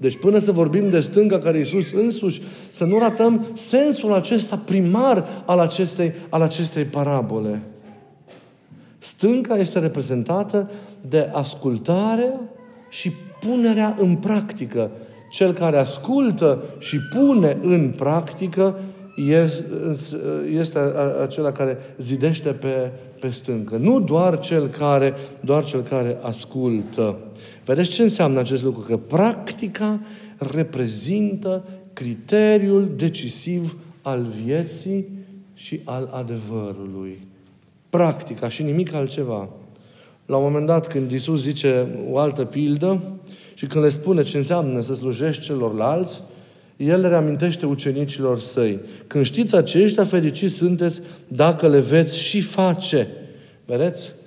Deci 0.00 0.18
până 0.18 0.38
să 0.38 0.52
vorbim 0.52 0.90
de 0.90 1.00
stânga 1.00 1.38
care 1.38 1.58
Iisus 1.58 1.92
însuși, 1.92 2.42
să 2.70 2.84
nu 2.84 2.98
ratăm 2.98 3.46
sensul 3.54 4.12
acesta 4.12 4.62
primar 4.64 5.42
al 5.46 5.58
acestei, 5.58 6.12
al 6.28 6.42
acestei 6.42 6.84
parabole. 6.84 7.62
Stânca 8.98 9.56
este 9.56 9.78
reprezentată 9.78 10.70
de 11.08 11.30
ascultarea 11.32 12.40
și 12.88 13.12
punerea 13.40 13.96
în 14.00 14.16
practică. 14.16 14.90
Cel 15.30 15.52
care 15.52 15.76
ascultă 15.76 16.62
și 16.78 16.98
pune 16.98 17.58
în 17.62 17.92
practică 17.96 18.78
este 20.52 20.78
acela 21.22 21.52
care 21.52 21.78
zidește 21.98 22.48
pe, 22.48 22.90
pe 23.20 23.30
stâncă. 23.30 23.76
Nu 23.76 24.00
doar 24.00 24.38
cel 24.38 24.66
care, 24.66 25.14
doar 25.40 25.64
cel 25.64 25.82
care 25.82 26.18
ascultă. 26.22 27.16
Vedeți 27.68 27.90
ce 27.90 28.02
înseamnă 28.02 28.38
acest 28.38 28.62
lucru? 28.62 28.80
Că 28.80 28.96
practica 28.96 30.00
reprezintă 30.36 31.64
criteriul 31.92 32.92
decisiv 32.96 33.76
al 34.02 34.26
vieții 34.44 35.08
și 35.54 35.80
al 35.84 36.10
adevărului. 36.12 37.18
Practica 37.88 38.48
și 38.48 38.62
nimic 38.62 38.92
altceva. 38.92 39.48
La 40.26 40.36
un 40.36 40.42
moment 40.42 40.66
dat, 40.66 40.86
când 40.86 41.10
Isus 41.10 41.42
zice 41.42 41.86
o 42.10 42.18
altă 42.18 42.44
pildă 42.44 43.02
și 43.54 43.66
când 43.66 43.84
le 43.84 43.90
spune 43.90 44.22
ce 44.22 44.36
înseamnă 44.36 44.80
să 44.80 44.94
slujești 44.94 45.44
celorlalți, 45.44 46.22
el 46.76 47.00
le 47.00 47.08
reamintește 47.08 47.66
ucenicilor 47.66 48.40
săi. 48.40 48.78
Când 49.06 49.24
știți 49.24 49.56
aceștia, 49.56 50.04
fericiți 50.04 50.54
sunteți 50.54 51.02
dacă 51.28 51.68
le 51.68 51.80
veți 51.80 52.18
și 52.18 52.40
face. 52.40 53.08
Vedeți? 53.64 54.17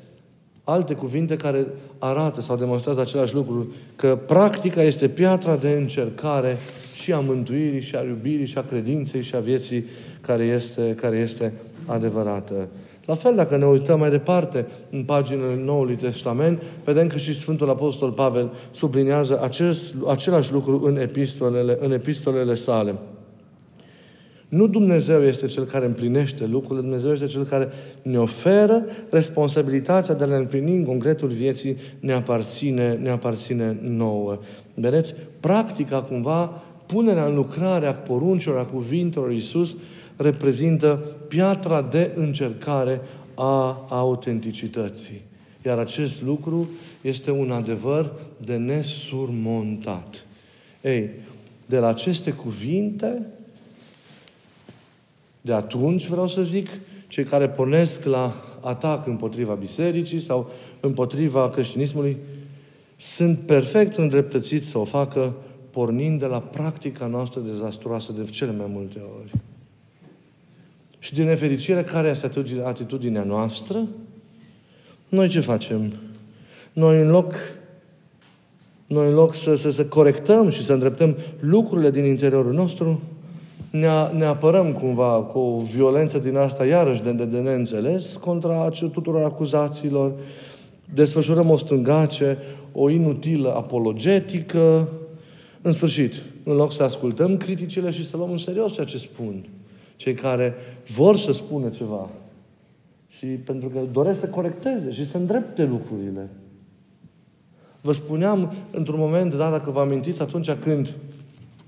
Alte 0.63 0.93
cuvinte 0.93 1.35
care 1.35 1.67
arată 1.99 2.41
sau 2.41 2.55
demonstrează 2.55 3.01
același 3.01 3.33
lucru, 3.33 3.73
că 3.95 4.15
practica 4.15 4.81
este 4.81 5.07
piatra 5.07 5.55
de 5.55 5.69
încercare 5.69 6.57
și 7.01 7.13
a 7.13 7.19
mântuirii, 7.19 7.81
și 7.81 7.95
a 7.95 8.03
iubirii, 8.03 8.45
și 8.45 8.57
a 8.57 8.63
credinței, 8.63 9.21
și 9.21 9.35
a 9.35 9.39
vieții 9.39 9.85
care 10.21 10.43
este, 10.43 10.95
care 10.95 11.15
este 11.15 11.53
adevărată. 11.85 12.67
La 13.05 13.15
fel, 13.15 13.35
dacă 13.35 13.57
ne 13.57 13.65
uităm 13.65 13.99
mai 13.99 14.09
departe 14.09 14.67
în 14.89 15.03
paginile 15.03 15.55
Noului 15.63 15.95
Testament, 15.95 16.61
vedem 16.83 17.07
că 17.07 17.17
și 17.17 17.33
Sfântul 17.33 17.69
Apostol 17.69 18.11
Pavel 18.11 18.51
subliniază 18.71 19.39
acest, 19.41 19.93
același 20.07 20.51
lucru 20.51 20.81
în 20.83 20.97
epistolele, 20.97 21.77
în 21.79 21.91
epistolele 21.91 22.55
sale. 22.55 22.95
Nu 24.51 24.67
Dumnezeu 24.67 25.21
este 25.21 25.47
Cel 25.47 25.63
care 25.63 25.85
împlinește 25.85 26.45
lucrurile, 26.45 26.81
Dumnezeu 26.81 27.13
este 27.13 27.25
Cel 27.25 27.43
care 27.43 27.69
ne 28.01 28.19
oferă 28.19 28.85
responsabilitatea 29.09 30.15
de 30.15 30.23
a 30.23 30.27
le 30.27 30.35
împlini 30.35 30.75
în 30.75 30.83
concretul 30.83 31.29
vieții, 31.29 31.77
ne 31.99 32.13
aparține, 32.13 32.93
ne 32.93 33.09
aparține 33.09 33.77
nouă. 33.81 34.39
Vedeți? 34.73 35.15
Practica, 35.39 36.01
cumva, 36.01 36.45
punerea 36.85 37.25
în 37.25 37.35
lucrare 37.35 37.85
a 37.85 37.93
poruncilor, 37.93 38.57
a 38.57 38.65
cuvintelor 38.65 39.31
Iisus, 39.31 39.75
reprezintă 40.15 41.05
piatra 41.27 41.81
de 41.81 42.11
încercare 42.15 43.01
a 43.35 43.85
autenticității. 43.89 45.21
Iar 45.65 45.77
acest 45.77 46.21
lucru 46.23 46.69
este 47.01 47.31
un 47.31 47.51
adevăr 47.51 48.11
de 48.37 48.55
nesurmontat. 48.55 50.25
Ei, 50.81 51.09
de 51.65 51.77
la 51.77 51.87
aceste 51.87 52.31
cuvinte, 52.31 53.25
de 55.41 55.53
atunci, 55.53 56.07
vreau 56.07 56.27
să 56.27 56.43
zic, 56.43 56.69
cei 57.07 57.23
care 57.23 57.49
pornesc 57.49 58.03
la 58.03 58.33
atac 58.61 59.07
împotriva 59.07 59.53
bisericii 59.53 60.19
sau 60.19 60.49
împotriva 60.79 61.49
creștinismului, 61.49 62.17
sunt 62.97 63.39
perfect 63.39 63.95
îndreptățiți 63.95 64.69
să 64.69 64.77
o 64.77 64.83
facă 64.83 65.33
pornind 65.69 66.19
de 66.19 66.25
la 66.25 66.39
practica 66.39 67.05
noastră 67.05 67.41
dezastruoasă 67.41 68.11
de 68.11 68.23
cele 68.23 68.51
mai 68.51 68.67
multe 68.69 69.01
ori. 69.19 69.31
Și 70.99 71.13
din 71.13 71.25
nefericire, 71.25 71.83
care 71.83 72.09
este 72.09 72.29
atitudinea 72.63 73.23
noastră? 73.23 73.87
Noi 75.09 75.27
ce 75.27 75.39
facem? 75.39 75.93
Noi 76.73 77.01
în 77.01 77.09
loc, 77.09 77.33
noi 78.87 79.07
în 79.07 79.13
loc 79.13 79.33
să, 79.33 79.55
să, 79.55 79.69
să 79.69 79.85
corectăm 79.85 80.49
și 80.49 80.63
să 80.63 80.73
îndreptăm 80.73 81.17
lucrurile 81.39 81.91
din 81.91 82.05
interiorul 82.05 82.53
nostru, 82.53 83.01
ne, 83.71 83.87
ne 84.13 84.25
apărăm 84.25 84.73
cumva 84.73 85.21
cu 85.21 85.39
o 85.39 85.59
violență 85.59 86.17
din 86.17 86.35
asta, 86.35 86.65
iarăși 86.65 87.03
de, 87.03 87.11
de, 87.11 87.25
de 87.25 87.39
neînțeles, 87.39 88.15
contra 88.15 88.69
tuturor 88.69 89.23
acuzațiilor, 89.23 90.13
desfășurăm 90.93 91.49
o 91.49 91.57
stângace, 91.57 92.37
o 92.71 92.89
inutilă 92.89 93.55
apologetică, 93.55 94.87
în 95.61 95.71
sfârșit, 95.71 96.21
în 96.43 96.55
loc 96.55 96.71
să 96.71 96.83
ascultăm 96.83 97.37
criticile 97.37 97.89
și 97.89 98.05
să 98.05 98.17
luăm 98.17 98.31
în 98.31 98.37
serios 98.37 98.73
ceea 98.73 98.85
ce 98.85 98.97
spun 98.97 99.45
cei 99.95 100.13
care 100.13 100.53
vor 100.95 101.17
să 101.17 101.31
spună 101.31 101.69
ceva 101.69 102.09
și 103.07 103.25
pentru 103.25 103.69
că 103.69 103.79
doresc 103.91 104.19
să 104.19 104.27
corecteze 104.27 104.91
și 104.91 105.05
să 105.05 105.17
îndrepte 105.17 105.63
lucrurile. 105.65 106.29
Vă 107.81 107.91
spuneam 107.91 108.53
într-un 108.71 108.99
moment 108.99 109.33
dat, 109.33 109.51
dacă 109.51 109.71
vă 109.71 109.79
amintiți, 109.79 110.21
atunci 110.21 110.51
când 110.51 110.93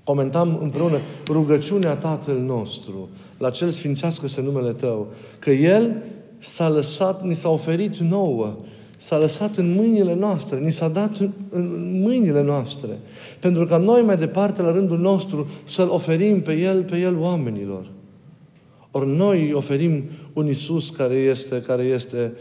comentam 0.04 0.58
împreună 0.60 0.98
rugăciunea 1.28 1.94
Tatăl 1.94 2.38
nostru, 2.38 3.08
la 3.38 3.50
cel 3.50 3.70
sfințească-se 3.70 4.42
numele 4.42 4.72
Tău, 4.72 5.06
că 5.38 5.50
El 5.50 6.02
s-a 6.38 6.68
lăsat, 6.68 7.24
ni 7.24 7.34
s-a 7.34 7.48
oferit 7.48 7.96
nouă, 7.96 8.56
s-a 8.96 9.18
lăsat 9.18 9.56
în 9.56 9.74
mâinile 9.74 10.14
noastre, 10.14 10.58
ni 10.58 10.72
s-a 10.72 10.88
dat 10.88 11.16
în, 11.16 11.30
în 11.50 12.00
mâinile 12.02 12.42
noastre, 12.42 12.98
pentru 13.40 13.64
ca 13.64 13.76
noi 13.76 14.02
mai 14.02 14.16
departe, 14.16 14.62
la 14.62 14.72
rândul 14.72 14.98
nostru, 14.98 15.46
să-L 15.64 15.88
oferim 15.88 16.40
pe 16.40 16.52
El, 16.52 16.82
pe 16.82 16.96
El 16.96 17.18
oamenilor. 17.18 17.90
Ori 18.90 19.16
noi 19.16 19.52
oferim 19.52 20.04
un 20.34 20.48
Isus 20.48 20.90
care 20.90 21.14
este, 21.14 21.60
care 21.60 21.82
este 21.82 22.32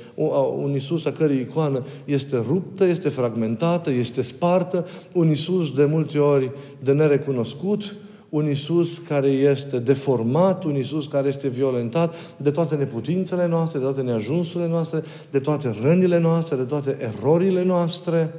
un 0.55 0.73
Isus 0.75 1.05
a 1.05 1.11
cărei 1.11 1.39
icoană 1.39 1.83
este 2.05 2.43
ruptă, 2.47 2.85
este 2.85 3.09
fragmentată, 3.09 3.91
este 3.91 4.21
spartă, 4.21 4.87
un 5.13 5.29
Isus 5.29 5.73
de 5.73 5.85
multe 5.85 6.17
ori 6.17 6.51
de 6.79 6.91
nerecunoscut, 6.91 7.95
un 8.29 8.49
Isus 8.49 8.97
care 8.97 9.27
este 9.27 9.79
deformat, 9.79 10.63
un 10.63 10.75
Isus 10.75 11.07
care 11.07 11.27
este 11.27 11.47
violentat 11.47 12.13
de 12.37 12.51
toate 12.51 12.75
neputințele 12.75 13.47
noastre, 13.47 13.79
de 13.79 13.85
toate 13.85 14.01
neajunsurile 14.01 14.69
noastre, 14.69 15.03
de 15.31 15.39
toate 15.39 15.75
rănile 15.81 16.19
noastre, 16.19 16.55
de 16.55 16.63
toate 16.63 16.97
erorile 16.99 17.63
noastre. 17.63 18.33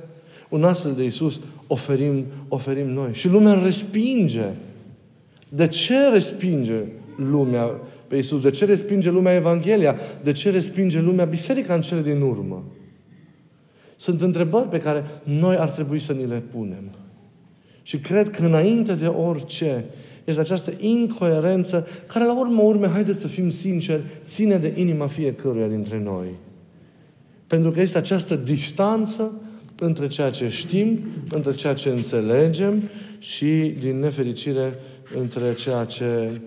Un 0.49 0.65
astfel 0.65 0.93
de 0.93 1.05
Isus 1.05 1.41
oferim, 1.67 2.25
oferim 2.49 2.91
noi. 2.91 3.09
Și 3.13 3.29
lumea 3.29 3.53
îl 3.53 3.63
respinge. 3.63 4.53
De 5.49 5.67
ce 5.67 6.09
respinge 6.13 6.83
lumea 7.17 7.71
pe 8.07 8.17
Iisus? 8.17 8.41
De 8.41 8.51
ce 8.51 8.65
respinge 8.65 9.11
lumea 9.11 9.35
Evanghelia? 9.35 9.97
De 10.23 10.33
ce 10.33 10.51
respinge 10.51 11.01
lumea 11.01 11.25
Biserica 11.25 11.75
în 11.75 11.81
cele 11.81 12.03
din 12.03 12.21
urmă? 12.21 12.65
Sunt 13.97 14.21
întrebări 14.21 14.69
pe 14.69 14.79
care 14.79 15.05
noi 15.23 15.57
ar 15.57 15.71
trebui 15.71 15.99
să 15.99 16.13
ni 16.13 16.27
le 16.27 16.43
punem. 16.53 16.91
Și 17.83 17.99
cred 17.99 18.31
că 18.31 18.45
înainte 18.45 18.95
de 18.95 19.07
orice 19.07 19.85
este 20.25 20.41
această 20.41 20.73
incoerență 20.79 21.87
care 22.07 22.25
la 22.25 22.39
urmă 22.39 22.63
urme, 22.63 22.87
haideți 22.87 23.21
să 23.21 23.27
fim 23.27 23.51
sinceri, 23.51 24.03
ține 24.27 24.57
de 24.57 24.73
inima 24.77 25.07
fiecăruia 25.07 25.67
dintre 25.67 26.01
noi. 26.01 26.29
Pentru 27.47 27.71
că 27.71 27.81
este 27.81 27.99
această 27.99 28.37
distanță 28.37 29.33
între 29.79 30.09
ceea 30.09 30.31
ce 30.31 30.49
știm, 30.49 30.99
între 31.31 31.53
ceea 31.53 31.75
ce 31.75 31.89
înțelegem 31.89 32.83
și, 33.19 33.75
din 33.81 33.99
nefericire, 33.99 34.75
între 35.19 35.55
ceea 35.55 35.85
ce 35.85 36.41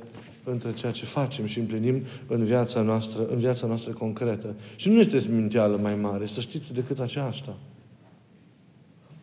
între 0.51 0.73
ceea 0.73 0.91
ce 0.91 1.05
facem 1.05 1.45
și 1.45 1.59
împlinim 1.59 2.01
în 2.27 2.43
viața 2.43 2.81
noastră, 2.81 3.27
în 3.31 3.37
viața 3.37 3.67
noastră 3.67 3.91
concretă. 3.91 4.55
Și 4.75 4.89
nu 4.89 4.99
este 4.99 5.19
sminteală 5.19 5.79
mai 5.81 5.95
mare, 5.95 6.25
să 6.25 6.41
știți, 6.41 6.73
decât 6.73 6.99
aceasta. 6.99 7.55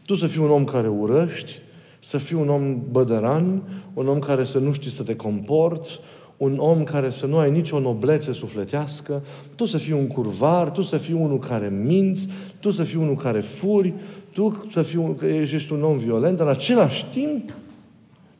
Tu 0.06 0.14
să 0.14 0.26
fii 0.26 0.40
un 0.40 0.50
om 0.50 0.64
care 0.64 0.88
urăști, 0.88 1.52
să 1.98 2.18
fii 2.18 2.36
un 2.36 2.48
om 2.48 2.80
bădăran, 2.90 3.62
un 3.94 4.08
om 4.08 4.18
care 4.18 4.44
să 4.44 4.58
nu 4.58 4.72
știi 4.72 4.90
să 4.90 5.02
te 5.02 5.16
comporți, 5.16 5.98
un 6.36 6.56
om 6.58 6.82
care 6.82 7.10
să 7.10 7.26
nu 7.26 7.38
ai 7.38 7.50
nicio 7.50 7.78
noblețe 7.78 8.32
sufletească, 8.32 9.22
tu 9.54 9.66
să 9.66 9.78
fii 9.78 9.92
un 9.92 10.06
curvar, 10.06 10.70
tu 10.70 10.82
să 10.82 10.96
fii 10.96 11.14
unul 11.14 11.38
care 11.38 11.68
minți, 11.68 12.28
tu 12.60 12.70
să 12.70 12.82
fii 12.82 12.98
unul 12.98 13.16
care 13.16 13.40
furi, 13.40 13.94
tu 14.32 14.66
să 14.70 14.82
fii 14.82 14.98
un, 14.98 15.14
că 15.14 15.26
ești 15.26 15.72
un 15.72 15.82
om 15.82 15.96
violent, 15.96 16.36
dar 16.36 16.46
în 16.46 16.52
același 16.52 17.04
timp 17.04 17.52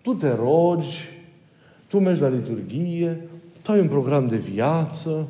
tu 0.02 0.14
te 0.14 0.34
rogi, 0.34 1.13
tu 1.94 2.00
mergi 2.00 2.20
la 2.20 2.28
liturghie, 2.28 3.20
tu 3.62 3.72
ai 3.72 3.80
un 3.80 3.88
program 3.88 4.26
de 4.26 4.36
viață. 4.36 5.28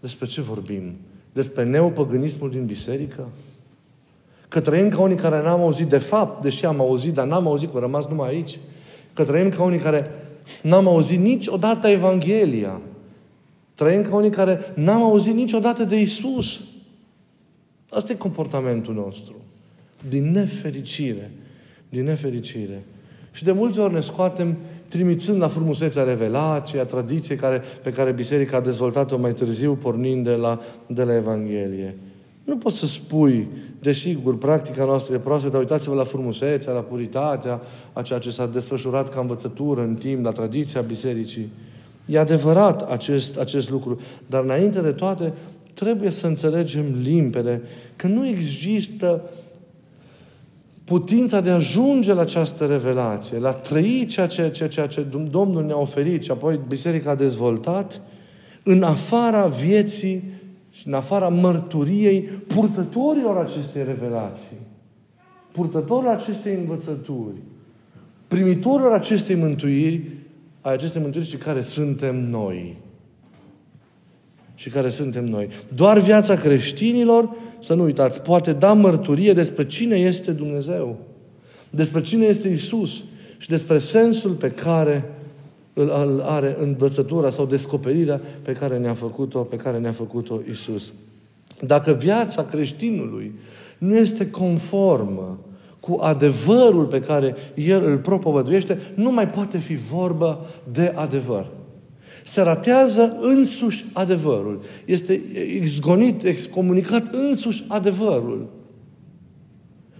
Despre 0.00 0.26
ce 0.26 0.40
vorbim? 0.40 0.96
Despre 1.32 1.64
neopăgânismul 1.64 2.50
din 2.50 2.66
biserică? 2.66 3.28
Că 4.48 4.60
trăim 4.60 4.88
ca 4.88 5.00
unii 5.00 5.16
care 5.16 5.42
n-am 5.42 5.60
auzit 5.60 5.86
de 5.86 5.98
fapt, 5.98 6.42
deși 6.42 6.66
am 6.66 6.80
auzit, 6.80 7.14
dar 7.14 7.26
n-am 7.26 7.46
auzit, 7.46 7.70
că 7.70 7.76
am 7.76 7.82
rămas 7.82 8.06
numai 8.06 8.28
aici. 8.28 8.58
Că 9.12 9.24
trăim 9.24 9.48
ca 9.48 9.62
unii 9.62 9.78
care 9.78 10.10
n-am 10.62 10.88
auzit 10.88 11.18
niciodată 11.18 11.88
Evanghelia. 11.88 12.80
Trăim 13.74 14.02
ca 14.02 14.16
unii 14.16 14.30
care 14.30 14.60
n-am 14.74 15.02
auzit 15.02 15.34
niciodată 15.34 15.84
de 15.84 16.00
Isus. 16.00 16.60
Asta 17.90 18.12
e 18.12 18.16
comportamentul 18.16 18.94
nostru. 18.94 19.34
Din 20.08 20.30
nefericire. 20.30 21.30
Din 21.88 22.04
nefericire. 22.04 22.84
Și 23.32 23.44
de 23.44 23.52
multe 23.52 23.80
ori 23.80 23.92
ne 23.92 24.00
scoatem 24.00 24.56
trimițând 24.90 25.40
la 25.40 25.48
frumusețea 25.48 26.02
revelației, 26.02 26.80
a 26.80 26.84
tradiției 26.84 27.36
care, 27.36 27.62
pe 27.82 27.90
care 27.90 28.12
Biserica 28.12 28.56
a 28.56 28.60
dezvoltat-o 28.60 29.18
mai 29.18 29.32
târziu, 29.32 29.74
pornind 29.74 30.24
de 30.24 30.34
la, 30.34 30.60
de 30.86 31.02
la 31.02 31.14
Evanghelie. 31.14 31.96
Nu 32.44 32.56
poți 32.56 32.78
să 32.78 32.86
spui, 32.86 33.48
desigur, 33.80 34.38
practica 34.38 34.84
noastră 34.84 35.14
e 35.14 35.18
proastă, 35.18 35.48
dar 35.48 35.60
uitați-vă 35.60 35.94
la 35.94 36.04
frumusețea, 36.04 36.72
la 36.72 36.80
puritatea, 36.80 37.60
a 37.92 38.02
ceea 38.02 38.18
ce 38.18 38.30
s-a 38.30 38.46
desfășurat 38.46 39.08
ca 39.08 39.20
învățătură 39.20 39.80
în 39.80 39.94
timp, 39.94 40.24
la 40.24 40.30
tradiția 40.30 40.80
bisericii. 40.80 41.50
E 42.06 42.18
adevărat 42.18 42.90
acest, 42.90 43.38
acest 43.38 43.70
lucru, 43.70 44.00
dar 44.26 44.42
înainte 44.42 44.80
de 44.80 44.92
toate, 44.92 45.32
trebuie 45.74 46.10
să 46.10 46.26
înțelegem 46.26 46.84
limpede 47.02 47.62
că 47.96 48.06
nu 48.06 48.26
există 48.26 49.22
putința 50.90 51.40
de 51.40 51.50
a 51.50 51.54
ajunge 51.54 52.12
la 52.12 52.20
această 52.20 52.66
revelație, 52.66 53.38
la 53.38 53.52
trăi 53.52 54.06
ceea 54.08 54.26
ce, 54.26 54.50
ceea, 54.50 54.68
ceea 54.68 54.86
ce 54.86 55.06
Domnul 55.30 55.64
ne-a 55.64 55.78
oferit 55.78 56.22
și 56.22 56.30
apoi 56.30 56.60
Biserica 56.68 57.10
a 57.10 57.14
dezvoltat, 57.14 58.00
în 58.62 58.82
afara 58.82 59.46
vieții 59.46 60.22
și 60.70 60.86
în 60.86 60.94
afara 60.94 61.28
mărturiei 61.28 62.20
purtătorilor 62.22 63.36
acestei 63.36 63.84
revelații, 63.84 64.56
purtătorilor 65.52 66.14
acestei 66.14 66.54
învățături, 66.54 67.36
primitorilor 68.26 68.92
acestei 68.92 69.34
mântuiri, 69.34 70.02
a 70.60 70.70
acestei 70.70 71.02
mântuiri 71.02 71.28
și 71.28 71.36
care 71.36 71.60
suntem 71.60 72.28
noi. 72.30 72.76
Și 74.60 74.68
care 74.68 74.90
suntem 74.90 75.24
noi. 75.24 75.48
Doar 75.74 75.98
viața 75.98 76.36
creștinilor 76.36 77.30
să 77.60 77.74
nu 77.74 77.82
uitați, 77.82 78.22
poate 78.22 78.52
da 78.52 78.72
mărturie 78.72 79.32
despre 79.32 79.66
cine 79.66 79.96
este 79.96 80.30
Dumnezeu, 80.30 80.96
despre 81.70 82.00
cine 82.00 82.24
este 82.24 82.48
Isus 82.48 82.90
și 83.38 83.48
despre 83.48 83.78
sensul 83.78 84.30
pe 84.30 84.50
care 84.50 85.10
îl 85.72 86.22
are 86.26 86.56
învățătura 86.58 87.30
sau 87.30 87.46
descoperirea 87.46 88.20
pe 88.42 88.52
care 88.52 88.78
ne-a 88.78 88.94
făcut-o, 88.94 89.40
pe 89.40 89.56
care 89.56 89.78
ne-a 89.78 89.92
făcut-o 89.92 90.40
Isus. 90.50 90.92
Dacă 91.66 91.92
viața 91.92 92.44
creștinului 92.44 93.32
nu 93.78 93.96
este 93.96 94.30
conformă 94.30 95.38
cu 95.80 95.98
adevărul 96.00 96.84
pe 96.84 97.00
care 97.00 97.34
el 97.54 97.84
îl 97.84 97.98
propovăduiește, 97.98 98.78
nu 98.94 99.12
mai 99.12 99.28
poate 99.28 99.58
fi 99.58 99.74
vorbă 99.74 100.46
de 100.72 100.92
adevăr 100.96 101.46
se 102.24 102.42
ratează 102.42 103.16
însuși 103.20 103.84
adevărul. 103.92 104.60
Este 104.84 105.22
exgonit, 105.60 106.24
excomunicat 106.24 107.14
însuși 107.14 107.64
adevărul. 107.68 108.48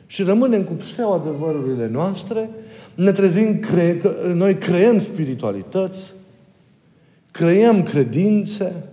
Și 0.07 0.23
rămânem 0.23 0.65
cu 0.65 0.73
pseudo-adevărurile 0.73 1.89
noastre, 1.89 2.51
ne 2.95 3.13
trezim 3.13 3.59
cre- 3.59 3.97
că 3.97 4.33
noi 4.35 4.55
creăm 4.55 4.99
spiritualități, 4.99 6.13
creăm 7.31 7.83
credințe, 7.83 8.85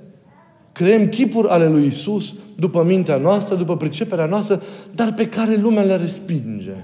creăm 0.71 1.07
chipuri 1.07 1.47
ale 1.47 1.67
lui 1.67 1.85
Isus 1.85 2.33
după 2.55 2.83
mintea 2.83 3.17
noastră, 3.17 3.55
după 3.55 3.77
priceperea 3.77 4.25
noastră, 4.25 4.61
dar 4.95 5.13
pe 5.13 5.29
care 5.29 5.55
lumea 5.55 5.83
le 5.83 5.95
respinge. 5.95 6.75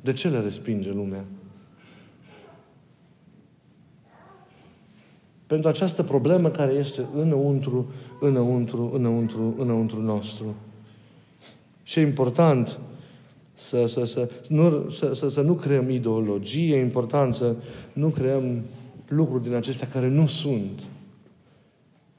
De 0.00 0.12
ce 0.12 0.28
le 0.28 0.38
respinge 0.40 0.92
lumea? 0.92 1.24
Pentru 5.52 5.70
această 5.70 6.02
problemă 6.02 6.48
care 6.48 6.72
este 6.72 7.06
înăuntru, 7.14 7.92
înăuntru, 8.20 8.90
înăuntru, 8.94 9.54
înăuntru 9.58 10.02
nostru. 10.02 10.54
Și 11.82 11.98
e 11.98 12.02
important 12.02 12.78
să, 13.54 13.86
să, 13.86 14.04
să, 14.04 14.30
nu, 14.48 14.90
să, 14.90 15.14
să, 15.14 15.28
să 15.28 15.40
nu 15.40 15.54
creăm 15.54 15.90
ideologie, 15.90 16.76
e 16.76 16.80
important 16.80 17.34
să 17.34 17.54
nu 17.92 18.08
creăm 18.08 18.62
lucruri 19.08 19.42
din 19.42 19.54
acestea 19.54 19.88
care 19.92 20.08
nu 20.08 20.26
sunt. 20.26 20.82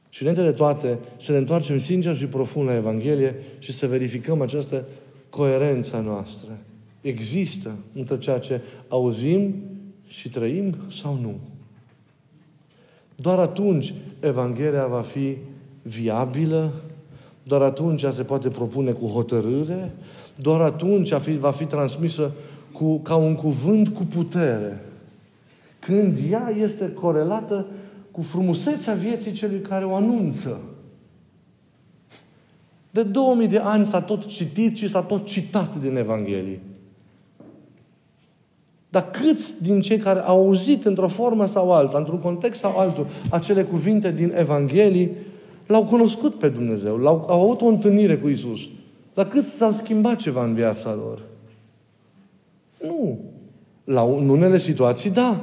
Și 0.09 0.21
înainte 0.21 0.43
de 0.43 0.51
toate, 0.51 0.99
să 1.17 1.31
ne 1.31 1.37
întoarcem 1.37 1.77
sincer 1.77 2.15
și 2.15 2.25
profund 2.25 2.67
la 2.67 2.75
Evanghelie 2.75 3.35
și 3.59 3.71
să 3.71 3.87
verificăm 3.87 4.41
această 4.41 4.85
coerență 5.29 5.97
noastră. 6.05 6.57
Există 7.01 7.75
între 7.93 8.17
ceea 8.17 8.39
ce 8.39 8.61
auzim 8.87 9.55
și 10.07 10.29
trăim 10.29 10.75
sau 10.89 11.17
nu? 11.21 11.39
Doar 13.15 13.39
atunci 13.39 13.93
Evanghelia 14.19 14.87
va 14.87 15.01
fi 15.01 15.37
viabilă, 15.81 16.73
doar 17.43 17.61
atunci 17.61 18.01
ea 18.01 18.11
se 18.11 18.23
poate 18.23 18.49
propune 18.49 18.91
cu 18.91 19.05
hotărâre, 19.05 19.95
doar 20.35 20.61
atunci 20.61 21.13
va 21.39 21.51
fi 21.51 21.65
transmisă 21.65 22.31
cu, 22.71 22.99
ca 22.99 23.15
un 23.15 23.35
cuvânt 23.35 23.87
cu 23.87 24.03
putere. 24.03 24.81
Când 25.79 26.17
ea 26.31 26.53
este 26.59 26.91
corelată 26.91 27.65
cu 28.11 28.21
frumusețea 28.21 28.93
vieții 28.93 29.31
celui 29.31 29.61
care 29.61 29.85
o 29.85 29.95
anunță. 29.95 30.59
De 32.89 33.03
2000 33.03 33.47
de 33.47 33.57
ani 33.57 33.85
s-a 33.85 34.01
tot 34.01 34.25
citit 34.25 34.77
și 34.77 34.89
s-a 34.89 35.01
tot 35.01 35.25
citat 35.25 35.79
din 35.79 35.95
Evanghelie. 35.95 36.61
Dar 38.93 39.09
câți 39.09 39.53
din 39.61 39.81
cei 39.81 39.97
care 39.97 40.19
au 40.19 40.37
auzit 40.37 40.85
într-o 40.85 41.07
formă 41.07 41.45
sau 41.45 41.71
alta, 41.71 41.97
într-un 41.97 42.19
context 42.19 42.59
sau 42.59 42.77
altul, 42.77 43.07
acele 43.29 43.63
cuvinte 43.63 44.11
din 44.11 44.33
Evanghelii, 44.37 45.11
l-au 45.67 45.83
cunoscut 45.83 46.39
pe 46.39 46.47
Dumnezeu, 46.47 46.97
l-au, 46.97 47.25
au 47.27 47.43
avut 47.43 47.61
o 47.61 47.65
întâlnire 47.65 48.17
cu 48.17 48.27
Isus. 48.27 48.59
Dar 49.13 49.27
cât 49.27 49.43
s-a 49.43 49.71
schimbat 49.71 50.15
ceva 50.15 50.43
în 50.43 50.53
viața 50.53 50.93
lor? 50.93 51.21
Nu. 52.87 53.19
La 53.83 54.01
unele 54.01 54.57
situații, 54.57 55.09
da. 55.09 55.39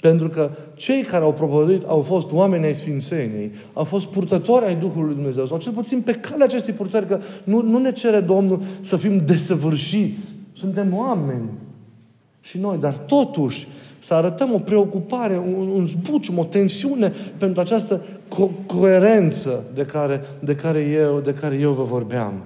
Pentru 0.00 0.28
că 0.28 0.50
cei 0.74 1.02
care 1.02 1.24
au 1.24 1.32
propovăduit 1.32 1.82
au 1.86 2.00
fost 2.00 2.32
oameni 2.32 2.64
ai 2.64 2.74
Sfințeniei, 2.74 3.52
au 3.72 3.84
fost 3.84 4.06
purtători 4.06 4.64
ai 4.64 4.76
Duhului 4.76 5.06
Lui 5.06 5.14
Dumnezeu, 5.14 5.46
sau 5.46 5.58
cel 5.58 5.72
puțin 5.72 6.00
pe 6.00 6.12
calea 6.12 6.44
acestei 6.44 6.74
purtări, 6.74 7.06
că 7.06 7.20
nu, 7.44 7.62
nu 7.62 7.78
ne 7.78 7.92
cere 7.92 8.20
Domnul 8.20 8.62
să 8.80 8.96
fim 8.96 9.22
desăvârșiți. 9.26 10.28
Suntem 10.52 10.94
oameni 10.96 11.48
și 12.42 12.58
noi, 12.58 12.76
dar 12.78 12.96
totuși 12.96 13.68
să 13.98 14.14
arătăm 14.14 14.52
o 14.54 14.58
preocupare, 14.58 15.38
un, 15.38 15.68
un 15.74 15.86
zbucium, 15.86 16.38
o 16.38 16.44
tensiune 16.44 17.12
pentru 17.36 17.60
această 17.60 18.00
co- 18.28 18.66
coerență 18.66 19.64
de 19.74 19.84
care, 19.84 20.20
de, 20.40 20.54
care 20.54 20.80
eu, 20.80 21.20
de 21.20 21.34
care 21.34 21.58
eu 21.58 21.72
vă 21.72 21.82
vorbeam. 21.82 22.42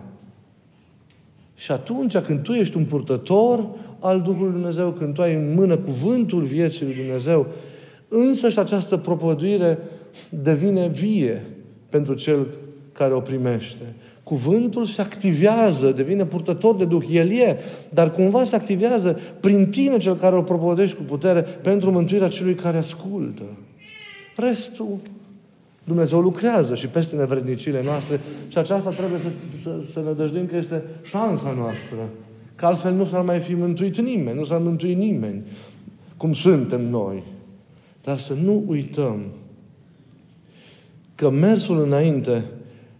Și 1.54 1.72
atunci 1.72 2.18
când 2.18 2.42
tu 2.42 2.52
ești 2.52 2.76
un 2.76 2.84
purtător 2.84 3.66
al 4.00 4.20
Duhului 4.20 4.52
Dumnezeu, 4.52 4.90
când 4.90 5.14
tu 5.14 5.22
ai 5.22 5.34
în 5.34 5.54
mână 5.54 5.76
cuvântul 5.76 6.42
vieții 6.42 6.84
lui 6.84 6.94
Dumnezeu, 6.94 7.46
însă 8.08 8.48
și 8.48 8.58
această 8.58 8.96
propovăduire 8.96 9.78
devine 10.28 10.88
vie 10.88 11.42
pentru 11.88 12.14
cel 12.14 12.46
care 12.92 13.14
o 13.14 13.20
primește. 13.20 13.94
Cuvântul 14.26 14.84
se 14.84 15.00
activează, 15.00 15.90
devine 15.90 16.24
purtător 16.24 16.76
de 16.76 16.84
Duh. 16.84 17.04
El 17.10 17.30
e, 17.30 17.58
dar 17.88 18.12
cumva 18.12 18.44
se 18.44 18.56
activează 18.56 19.20
prin 19.40 19.70
tine, 19.70 19.96
cel 19.96 20.14
care 20.14 20.36
o 20.36 20.42
propovedești 20.42 20.96
cu 20.96 21.02
putere, 21.02 21.40
pentru 21.42 21.90
mântuirea 21.90 22.28
celui 22.28 22.54
care 22.54 22.76
ascultă. 22.76 23.42
Restul, 24.36 24.98
Dumnezeu 25.84 26.20
lucrează 26.20 26.74
și 26.74 26.86
peste 26.86 27.16
nevrednicile 27.16 27.82
noastre 27.82 28.20
și 28.48 28.58
aceasta 28.58 28.90
trebuie 28.90 29.18
să, 29.18 29.28
să, 29.62 29.82
să 29.92 30.02
ne 30.04 30.12
dăjduim 30.12 30.46
că 30.46 30.56
este 30.56 30.82
șansa 31.02 31.54
noastră. 31.56 32.08
Că 32.54 32.66
altfel 32.66 32.94
nu 32.94 33.04
s-ar 33.04 33.22
mai 33.22 33.38
fi 33.38 33.54
mântuit 33.54 33.98
nimeni, 33.98 34.38
nu 34.38 34.44
s-ar 34.44 34.60
mântui 34.60 34.94
nimeni. 34.94 35.42
cum 36.16 36.32
suntem 36.32 36.80
noi. 36.80 37.22
Dar 38.02 38.18
să 38.18 38.34
nu 38.42 38.64
uităm 38.66 39.24
că 41.14 41.30
mersul 41.30 41.82
înainte 41.82 42.44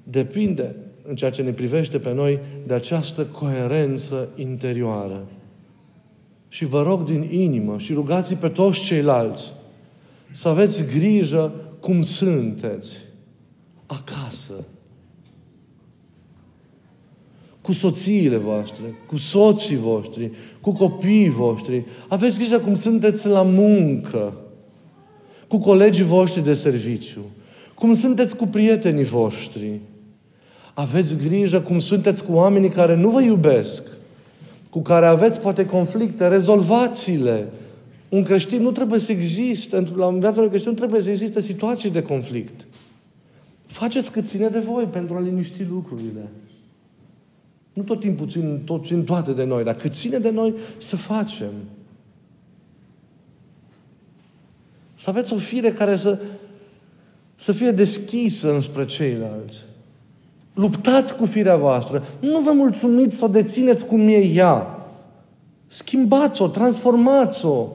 depinde, 0.03 0.75
în 1.09 1.17
ceea 1.17 1.31
ce 1.31 1.43
ne 1.43 1.51
privește 1.51 1.99
pe 1.99 2.13
noi, 2.13 2.39
de 2.67 2.75
această 2.75 3.25
coerență 3.25 4.29
interioară. 4.37 5.27
Și 6.49 6.65
vă 6.65 6.83
rog 6.83 7.05
din 7.05 7.29
inimă 7.31 7.79
și 7.79 7.93
rugați 7.93 8.35
pe 8.35 8.49
toți 8.49 8.81
ceilalți 8.81 9.53
să 10.33 10.49
aveți 10.49 10.85
grijă 10.85 11.53
cum 11.81 12.03
sunteți 12.03 12.97
acasă. 13.87 14.65
Cu 17.61 17.73
soțiile 17.73 18.37
voastre, 18.37 18.85
cu 19.07 19.17
soții 19.17 19.77
voștri, 19.77 20.31
cu 20.61 20.73
copiii 20.73 21.31
voștri. 21.31 21.85
Aveți 22.09 22.39
grijă 22.39 22.59
cum 22.59 22.77
sunteți 22.77 23.27
la 23.27 23.43
muncă, 23.43 24.37
cu 25.49 25.59
colegii 25.59 26.05
voștri 26.05 26.43
de 26.43 26.55
serviciu, 26.55 27.21
cum 27.75 27.95
sunteți 27.95 28.37
cu 28.37 28.47
prietenii 28.47 29.05
voștri. 29.05 29.81
Aveți 30.79 31.17
grijă 31.17 31.61
cum 31.61 31.79
sunteți 31.79 32.25
cu 32.25 32.33
oamenii 32.33 32.69
care 32.69 32.97
nu 32.97 33.11
vă 33.11 33.23
iubesc, 33.23 33.83
cu 34.71 34.83
care 34.83 35.07
aveți 35.07 35.41
poate 35.41 35.67
conflicte, 35.67 36.29
rezolvați-le. 36.29 37.47
Un 38.09 38.23
creștin 38.23 38.63
nu 38.63 38.71
trebuie 38.71 39.01
să 39.01 39.13
existe, 39.13 39.81
la 39.95 40.11
viața 40.11 40.39
unui 40.39 40.49
creștin 40.49 40.71
nu 40.71 40.77
trebuie 40.77 41.03
să 41.03 41.11
existe 41.11 41.41
situații 41.41 41.91
de 41.91 42.03
conflict. 42.03 42.67
Faceți 43.67 44.11
cât 44.11 44.27
ține 44.27 44.49
de 44.49 44.59
voi 44.59 44.85
pentru 44.85 45.15
a 45.15 45.21
liniști 45.21 45.65
lucrurile. 45.71 46.29
Nu 47.73 47.83
tot 47.83 48.01
timpul 48.01 48.29
țin, 48.29 48.63
tot, 48.65 48.87
țin 48.87 49.05
toate 49.05 49.33
de 49.33 49.45
noi, 49.45 49.65
dar 49.65 49.75
cât 49.75 49.93
ține 49.93 50.19
de 50.19 50.31
noi 50.31 50.55
să 50.79 50.97
facem. 50.97 51.53
Să 54.95 55.11
aveți 55.11 55.33
o 55.33 55.37
fire 55.37 55.71
care 55.71 55.97
să, 55.97 56.19
să 57.41 57.53
fie 57.53 57.71
deschisă 57.71 58.55
înspre 58.55 58.85
ceilalți. 58.85 59.66
Luptați 60.57 61.17
cu 61.17 61.27
firea 61.27 61.57
voastră. 61.57 62.05
Nu 62.21 62.41
vă 62.41 62.53
mulțumiți 62.53 63.17
să 63.17 63.25
o 63.25 63.29
dețineți 63.29 63.87
cum 63.87 64.09
e 64.09 64.17
ea. 64.17 64.79
Schimbați-o, 65.67 66.47
transformați-o. 66.47 67.67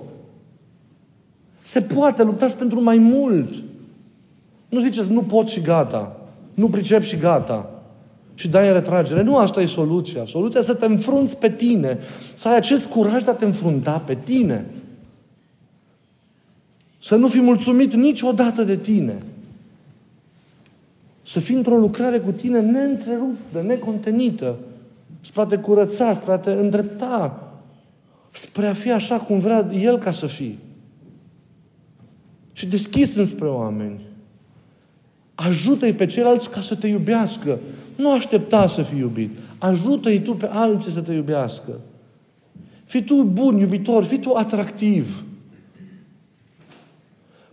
Se 1.62 1.82
poate, 1.82 2.24
luptați 2.24 2.58
pentru 2.58 2.84
mai 2.84 2.98
mult. 2.98 3.54
Nu 4.70 4.82
ziceți, 4.82 5.12
nu 5.12 5.22
pot 5.22 5.48
și 5.48 5.62
gata. 5.62 6.16
Nu 6.54 6.70
pricep 6.70 7.02
și 7.02 7.18
gata. 7.18 7.70
Și 8.34 8.48
dai 8.48 8.68
în 8.68 8.74
retragere. 8.74 9.22
Nu 9.22 9.38
asta 9.38 9.62
e 9.62 9.66
soluția. 9.66 10.26
Soluția 10.26 10.60
este 10.60 10.72
să 10.72 10.78
te 10.78 10.86
înfrunți 10.86 11.38
pe 11.38 11.50
tine. 11.50 12.00
Să 12.34 12.48
ai 12.48 12.56
acest 12.56 12.86
curaj 12.86 13.24
de 13.24 13.30
a 13.30 13.34
te 13.34 13.46
înfrunta 13.46 14.02
pe 14.06 14.18
tine. 14.24 14.66
Să 17.02 17.16
nu 17.16 17.28
fii 17.28 17.42
mulțumit 17.42 17.94
niciodată 17.94 18.64
de 18.64 18.78
tine. 18.78 19.18
Să 21.32 21.40
fii 21.40 21.56
într-o 21.56 21.78
lucrare 21.78 22.20
cu 22.20 22.32
tine 22.32 22.60
neîntreruptă, 22.60 23.62
necontenită, 23.62 24.56
spre 25.22 25.42
a 25.42 25.46
te 25.46 25.58
curăța, 25.58 26.14
spre 26.14 26.32
a 26.32 26.38
te 26.38 26.52
îndrepta, 26.52 27.52
spre 28.32 28.68
a 28.68 28.74
fi 28.74 28.92
așa 28.92 29.18
cum 29.18 29.40
vrea 29.40 29.70
El 29.74 29.98
ca 29.98 30.12
să 30.12 30.26
fii. 30.26 30.60
Și 32.54 32.68
deschis 32.68 33.16
înspre 33.16 33.48
oameni. 33.48 34.00
Ajută-i 35.36 35.94
pe 35.94 36.06
ceilalți 36.06 36.50
ca 36.50 36.62
să 36.62 36.76
te 36.76 36.88
iubească. 36.88 37.60
Nu 37.96 38.12
aștepta 38.12 38.68
să 38.68 38.82
fii 38.82 39.00
iubit. 39.00 39.38
Ajută-i 39.58 40.22
tu 40.22 40.36
pe 40.36 40.48
alții 40.52 40.92
să 40.92 41.02
te 41.02 41.14
iubească. 41.14 41.72
Fii 42.86 43.04
tu 43.04 43.24
bun, 43.24 43.58
iubitor, 43.58 44.04
fii 44.04 44.20
tu 44.20 44.34
atractiv. 44.34 45.24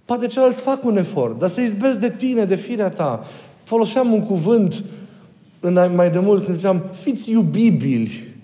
Poate 0.04 0.26
ceilalți 0.26 0.60
fac 0.60 0.84
un 0.84 0.96
efort, 0.96 1.38
dar 1.38 1.48
să 1.48 1.60
izbezi 1.60 1.98
de 1.98 2.10
tine, 2.10 2.44
de 2.44 2.54
firea 2.56 2.88
ta. 2.88 3.26
Foloseam 3.68 4.12
un 4.12 4.22
cuvânt 4.22 4.85
în 5.61 5.78
mai 5.94 6.11
de 6.11 6.18
mult 6.18 6.44
când 6.44 6.57
ziceam, 6.57 6.83
fiți 6.92 7.31
iubibili. 7.31 8.35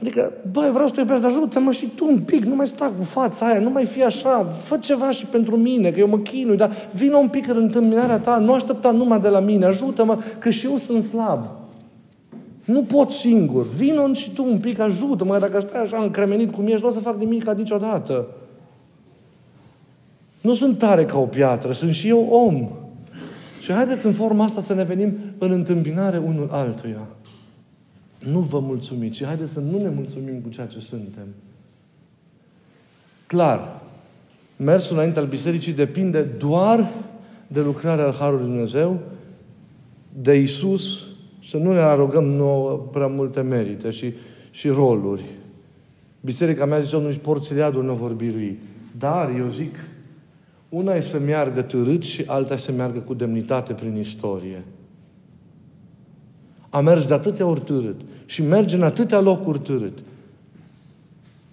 Adică, 0.00 0.32
băi, 0.52 0.70
vreau 0.70 0.86
să 0.86 0.94
te 0.94 1.00
iubesc, 1.00 1.22
dar 1.22 1.30
ajută-mă 1.30 1.72
și 1.72 1.88
tu 1.94 2.06
un 2.06 2.18
pic, 2.18 2.44
nu 2.44 2.54
mai 2.54 2.66
sta 2.66 2.92
cu 2.98 3.04
fața 3.04 3.46
aia, 3.46 3.60
nu 3.60 3.70
mai 3.70 3.84
fi 3.84 4.02
așa, 4.02 4.44
fă 4.44 4.76
ceva 4.76 5.10
și 5.10 5.26
pentru 5.26 5.56
mine, 5.56 5.90
că 5.90 5.98
eu 5.98 6.08
mă 6.08 6.18
chinui, 6.18 6.56
dar 6.56 6.70
vină 6.94 7.16
un 7.16 7.28
pic 7.28 7.48
în 7.48 7.56
întâmpinarea 7.56 8.18
ta, 8.18 8.38
nu 8.38 8.52
aștepta 8.52 8.90
numai 8.90 9.20
de 9.20 9.28
la 9.28 9.40
mine, 9.40 9.64
ajută-mă, 9.64 10.18
că 10.38 10.50
și 10.50 10.66
eu 10.66 10.76
sunt 10.76 11.02
slab. 11.02 11.46
Nu 12.64 12.82
pot 12.82 13.10
singur. 13.10 13.66
Vină 13.76 14.12
și 14.12 14.30
tu 14.30 14.44
un 14.44 14.58
pic, 14.58 14.78
ajută-mă, 14.78 15.38
dacă 15.38 15.60
stai 15.60 15.80
așa 15.80 15.98
încremenit 16.02 16.52
cum 16.52 16.66
ești, 16.66 16.80
nu 16.80 16.88
o 16.88 16.90
să 16.90 17.00
fac 17.00 17.18
nimic 17.18 17.50
niciodată. 17.50 18.26
Nu 20.40 20.54
sunt 20.54 20.78
tare 20.78 21.04
ca 21.04 21.18
o 21.18 21.26
piatră, 21.26 21.72
sunt 21.72 21.94
și 21.94 22.08
eu 22.08 22.28
om. 22.30 22.68
Și 23.64 23.72
haideți 23.72 24.06
în 24.06 24.12
forma 24.12 24.44
asta 24.44 24.60
să 24.60 24.74
ne 24.74 24.84
venim 24.84 25.16
în 25.38 25.50
întâmpinare 25.50 26.18
unul 26.18 26.48
altuia. 26.50 27.08
Nu 28.18 28.40
vă 28.40 28.58
mulțumiți 28.58 29.16
și 29.16 29.24
haideți 29.24 29.52
să 29.52 29.60
nu 29.60 29.78
ne 29.78 29.88
mulțumim 29.88 30.40
cu 30.40 30.48
ceea 30.48 30.66
ce 30.66 30.78
suntem. 30.80 31.26
Clar, 33.26 33.80
mersul 34.56 34.96
înainte 34.96 35.18
al 35.18 35.26
bisericii 35.26 35.72
depinde 35.72 36.22
doar 36.22 36.92
de 37.46 37.60
lucrarea 37.60 38.04
al 38.04 38.12
Harului 38.12 38.46
Dumnezeu, 38.46 39.00
de 40.12 40.34
Isus, 40.34 41.04
să 41.44 41.56
nu 41.56 41.72
ne 41.72 41.80
arogăm 41.80 42.24
nouă 42.24 42.88
prea 42.92 43.06
multe 43.06 43.40
merite 43.40 43.90
și, 43.90 44.12
și 44.50 44.68
roluri. 44.68 45.24
Biserica 46.20 46.64
mea 46.64 46.80
zice, 46.80 46.98
nu-și 46.98 47.18
porți 47.18 47.54
nu 47.54 47.94
vor 47.94 48.12
birui. 48.12 48.58
Dar 48.98 49.30
eu 49.38 49.48
zic, 49.48 49.74
una 50.74 50.92
e 50.92 51.00
să 51.00 51.18
meargă 51.18 51.62
târât 51.62 52.02
și 52.02 52.24
alta 52.26 52.54
e 52.54 52.56
să 52.56 52.72
meargă 52.72 52.98
cu 52.98 53.14
demnitate 53.14 53.72
prin 53.72 53.96
istorie. 53.96 54.64
A 56.70 56.80
mers 56.80 57.06
de 57.06 57.14
atâtea 57.14 57.46
ori 57.46 57.60
târât 57.60 58.00
și 58.26 58.42
merge 58.42 58.76
în 58.76 58.82
atâtea 58.82 59.20
locuri 59.20 59.58
târât. 59.58 59.98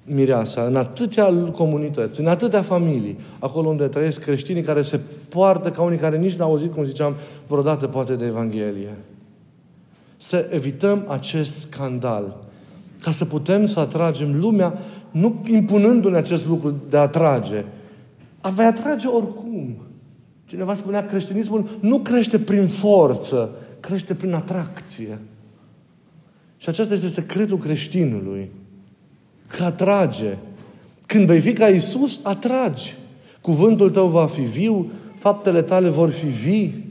Mireasa, 0.05 0.63
în 0.63 0.75
atâtea 0.75 1.33
comunități, 1.51 2.19
în 2.19 2.27
atâtea 2.27 2.61
familii, 2.61 3.19
acolo 3.39 3.69
unde 3.69 3.87
trăiesc 3.87 4.19
creștinii 4.21 4.61
care 4.61 4.81
se 4.81 4.99
poartă 5.29 5.69
ca 5.69 5.81
unii 5.81 5.97
care 5.97 6.17
nici 6.17 6.35
n-au 6.35 6.49
auzit, 6.49 6.73
cum 6.73 6.83
ziceam, 6.83 7.15
vreodată 7.47 7.87
poate 7.87 8.15
de 8.15 8.25
Evanghelie. 8.25 8.97
Să 10.17 10.47
evităm 10.51 11.05
acest 11.07 11.61
scandal. 11.61 12.37
Ca 13.01 13.11
să 13.11 13.25
putem 13.25 13.65
să 13.65 13.79
atragem 13.79 14.39
lumea, 14.39 14.77
nu 15.11 15.45
impunându-ne 15.47 16.17
acest 16.17 16.47
lucru 16.47 16.75
de 16.89 16.97
a 16.97 17.01
atrage, 17.01 17.65
a 18.41 18.49
vei 18.49 18.65
atrage 18.65 19.07
oricum. 19.07 19.75
Cineva 20.45 20.73
spunea, 20.73 21.05
creștinismul 21.05 21.69
nu 21.79 21.99
crește 21.99 22.39
prin 22.39 22.67
forță, 22.67 23.49
crește 23.79 24.13
prin 24.13 24.33
atracție. 24.33 25.19
Și 26.57 26.69
acesta 26.69 26.93
este 26.93 27.07
secretul 27.07 27.57
creștinului. 27.57 28.49
Că 29.47 29.63
atrage. 29.63 30.37
Când 31.05 31.25
vei 31.25 31.39
fi 31.39 31.53
ca 31.53 31.67
Isus, 31.67 32.19
atragi. 32.23 32.95
Cuvântul 33.41 33.89
tău 33.89 34.07
va 34.07 34.25
fi 34.25 34.41
viu, 34.41 34.91
faptele 35.15 35.61
tale 35.61 35.89
vor 35.89 36.09
fi 36.09 36.25
vii. 36.25 36.85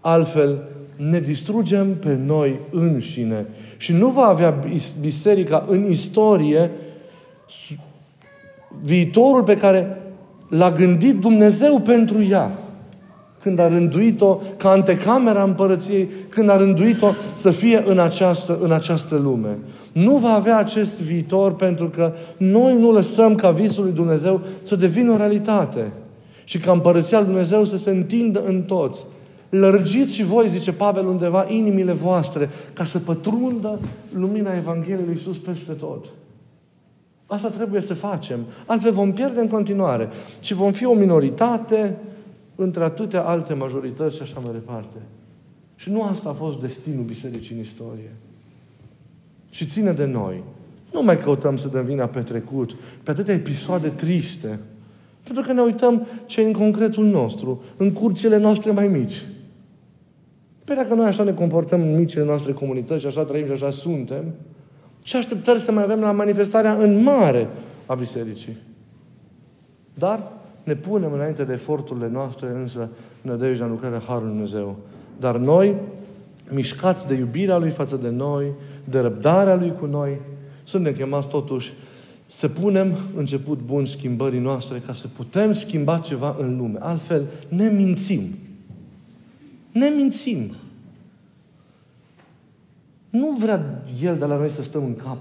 Altfel, 0.00 0.68
ne 0.96 1.20
distrugem 1.20 1.96
pe 1.96 2.14
noi 2.14 2.60
înșine. 2.70 3.46
Și 3.76 3.92
nu 3.92 4.08
va 4.08 4.24
avea 4.24 4.58
biserica 5.00 5.64
în 5.68 5.90
istorie 5.90 6.70
viitorul 8.82 9.42
pe 9.42 9.56
care 9.56 10.03
l-a 10.56 10.70
gândit 10.70 11.18
Dumnezeu 11.18 11.80
pentru 11.80 12.22
ea. 12.22 12.58
Când 13.42 13.58
a 13.58 13.68
rânduit-o 13.68 14.38
ca 14.56 14.70
antecamera 14.70 15.42
împărăției, 15.42 16.08
când 16.28 16.48
a 16.48 16.56
rânduit-o 16.56 17.06
să 17.34 17.50
fie 17.50 17.82
în 17.86 17.98
această, 17.98 18.58
în 18.62 18.72
această 18.72 19.16
lume. 19.16 19.58
Nu 19.92 20.16
va 20.16 20.28
avea 20.28 20.58
acest 20.58 21.00
viitor 21.00 21.54
pentru 21.54 21.88
că 21.88 22.12
noi 22.36 22.80
nu 22.80 22.92
lăsăm 22.92 23.34
ca 23.34 23.50
visul 23.50 23.82
lui 23.82 23.92
Dumnezeu 23.92 24.40
să 24.62 24.76
devină 24.76 25.12
o 25.12 25.16
realitate. 25.16 25.92
Și 26.44 26.58
ca 26.58 26.72
împărăția 26.72 27.18
lui 27.18 27.26
Dumnezeu 27.26 27.64
să 27.64 27.76
se 27.76 27.90
întindă 27.90 28.42
în 28.46 28.62
toți. 28.62 29.04
Lărgiți 29.48 30.14
și 30.14 30.24
voi, 30.24 30.48
zice 30.48 30.72
Pavel 30.72 31.06
undeva, 31.06 31.46
inimile 31.48 31.92
voastre, 31.92 32.50
ca 32.72 32.84
să 32.84 32.98
pătrundă 32.98 33.78
lumina 34.18 34.56
Evangheliei 34.56 35.04
lui 35.06 35.14
Iisus 35.14 35.38
peste 35.38 35.72
tot. 35.72 36.04
Asta 37.26 37.48
trebuie 37.48 37.80
să 37.80 37.94
facem. 37.94 38.44
Altfel 38.66 38.92
vom 38.92 39.12
pierde 39.12 39.40
în 39.40 39.48
continuare. 39.48 40.08
Și 40.40 40.54
vom 40.54 40.72
fi 40.72 40.84
o 40.84 40.94
minoritate 40.94 41.96
între 42.54 42.84
atâtea 42.84 43.22
alte 43.22 43.54
majorități 43.54 44.16
și 44.16 44.22
așa 44.22 44.40
mai 44.42 44.52
departe. 44.52 44.96
Și 45.76 45.90
nu 45.90 46.02
asta 46.02 46.28
a 46.28 46.32
fost 46.32 46.60
destinul 46.60 47.04
bisericii 47.04 47.54
în 47.54 47.60
istorie. 47.60 48.12
Și 49.50 49.66
ține 49.66 49.92
de 49.92 50.04
noi. 50.04 50.42
Nu 50.92 51.02
mai 51.02 51.18
căutăm 51.18 51.56
să 51.56 51.68
dăm 51.68 51.84
vina 51.84 52.06
pe 52.06 52.20
trecut, 52.20 52.76
pe 53.02 53.10
atâtea 53.10 53.34
episoade 53.34 53.88
triste. 53.88 54.58
Pentru 55.22 55.44
că 55.44 55.52
ne 55.52 55.60
uităm 55.60 56.06
ce 56.26 56.40
în 56.40 56.52
concretul 56.52 57.04
nostru, 57.04 57.62
în 57.76 57.92
curțile 57.92 58.36
noastre 58.36 58.70
mai 58.70 58.88
mici. 58.88 59.26
Păi 60.64 60.76
dacă 60.76 60.94
noi 60.94 61.06
așa 61.06 61.22
ne 61.22 61.32
comportăm 61.32 61.80
în 61.80 61.98
micile 61.98 62.24
noastre 62.24 62.52
comunități 62.52 63.00
și 63.00 63.06
așa 63.06 63.24
trăim 63.24 63.46
și 63.46 63.52
așa 63.52 63.70
suntem, 63.70 64.34
ce 65.04 65.16
așteptări 65.16 65.60
să 65.60 65.72
mai 65.72 65.82
avem 65.82 66.00
la 66.00 66.12
manifestarea 66.12 66.74
în 66.74 67.02
mare 67.02 67.48
a 67.86 67.94
bisericii. 67.94 68.56
Dar 69.94 70.32
ne 70.62 70.74
punem 70.74 71.12
înainte 71.12 71.44
de 71.44 71.52
eforturile 71.52 72.08
noastre, 72.08 72.48
însă, 72.48 72.88
nădejdea 73.20 73.66
în 73.66 73.72
lucrarea 73.72 74.02
Harului 74.06 74.30
Dumnezeu. 74.30 74.76
Dar 75.18 75.36
noi, 75.36 75.74
mișcați 76.50 77.06
de 77.06 77.14
iubirea 77.14 77.58
Lui 77.58 77.70
față 77.70 77.96
de 77.96 78.08
noi, 78.08 78.46
de 78.84 79.00
răbdarea 79.00 79.54
Lui 79.54 79.74
cu 79.78 79.86
noi, 79.86 80.20
suntem 80.62 80.92
chemați 80.92 81.28
totuși 81.28 81.72
să 82.26 82.48
punem 82.48 82.96
început 83.14 83.58
bun 83.58 83.86
schimbării 83.86 84.40
noastre 84.40 84.78
ca 84.78 84.92
să 84.92 85.08
putem 85.08 85.52
schimba 85.52 85.98
ceva 85.98 86.34
în 86.38 86.56
lume. 86.56 86.78
Altfel, 86.80 87.26
ne 87.48 87.68
mințim. 87.68 88.22
Ne 89.72 89.88
mințim. 89.88 90.54
Nu 93.14 93.34
vrea 93.38 93.82
El 94.02 94.16
de 94.18 94.24
la 94.24 94.36
noi 94.36 94.50
să 94.50 94.62
stăm 94.62 94.84
în 94.84 94.96
cap. 94.96 95.18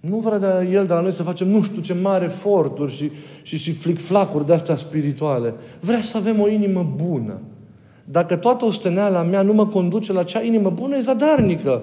Nu 0.00 0.16
vrea 0.16 0.38
de 0.38 0.46
la 0.46 0.64
El 0.64 0.86
de 0.86 0.92
la 0.92 1.00
noi 1.00 1.12
să 1.12 1.22
facem 1.22 1.48
nu 1.48 1.62
știu 1.62 1.80
ce 1.80 1.94
mare 1.94 2.24
eforturi 2.24 2.94
și, 2.94 3.10
și, 3.42 3.56
și 3.56 3.72
flic-flacuri 3.72 4.46
de-astea 4.46 4.76
spirituale. 4.76 5.54
Vrea 5.80 6.00
să 6.00 6.16
avem 6.16 6.40
o 6.40 6.48
inimă 6.48 6.92
bună. 6.96 7.40
Dacă 8.04 8.36
toată 8.36 8.64
osteneala 8.64 9.22
mea 9.22 9.42
nu 9.42 9.52
mă 9.52 9.66
conduce 9.66 10.12
la 10.12 10.22
cea 10.22 10.42
inimă 10.42 10.70
bună, 10.70 10.96
e 10.96 11.00
zadarnică. 11.00 11.82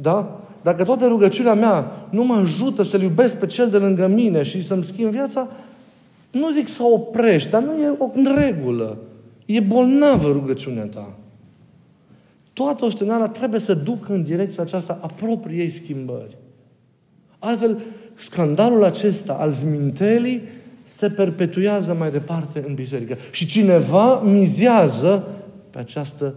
Da? 0.00 0.40
Dacă 0.62 0.84
toată 0.84 1.06
rugăciunea 1.06 1.54
mea 1.54 2.06
nu 2.10 2.24
mă 2.24 2.34
ajută 2.34 2.82
să-L 2.82 3.02
iubesc 3.02 3.38
pe 3.38 3.46
cel 3.46 3.68
de 3.68 3.76
lângă 3.76 4.06
mine 4.06 4.42
și 4.42 4.62
să-mi 4.62 4.84
schimb 4.84 5.10
viața, 5.10 5.48
nu 6.30 6.50
zic 6.50 6.68
să 6.68 6.82
oprești, 6.82 7.50
dar 7.50 7.62
nu 7.62 7.82
e 7.82 7.94
o 7.98 8.10
regulă. 8.36 8.96
E 9.46 9.60
bolnavă 9.60 10.32
rugăciunea 10.32 10.84
ta. 10.84 11.14
Toată 12.60 12.84
osteneala 12.84 13.28
trebuie 13.28 13.60
să 13.60 13.74
ducă 13.74 14.12
în 14.12 14.22
direcția 14.22 14.62
aceasta 14.62 14.98
a 15.02 15.06
propriei 15.06 15.68
schimbări. 15.68 16.36
Altfel, 17.38 17.80
scandalul 18.14 18.84
acesta 18.84 19.32
al 19.32 19.50
zmintelii 19.50 20.42
se 20.82 21.10
perpetuează 21.10 21.94
mai 21.94 22.10
departe 22.10 22.64
în 22.66 22.74
biserică. 22.74 23.16
Și 23.30 23.46
cineva 23.46 24.20
mizează 24.20 25.24
pe, 25.70 25.78
această, 25.78 26.34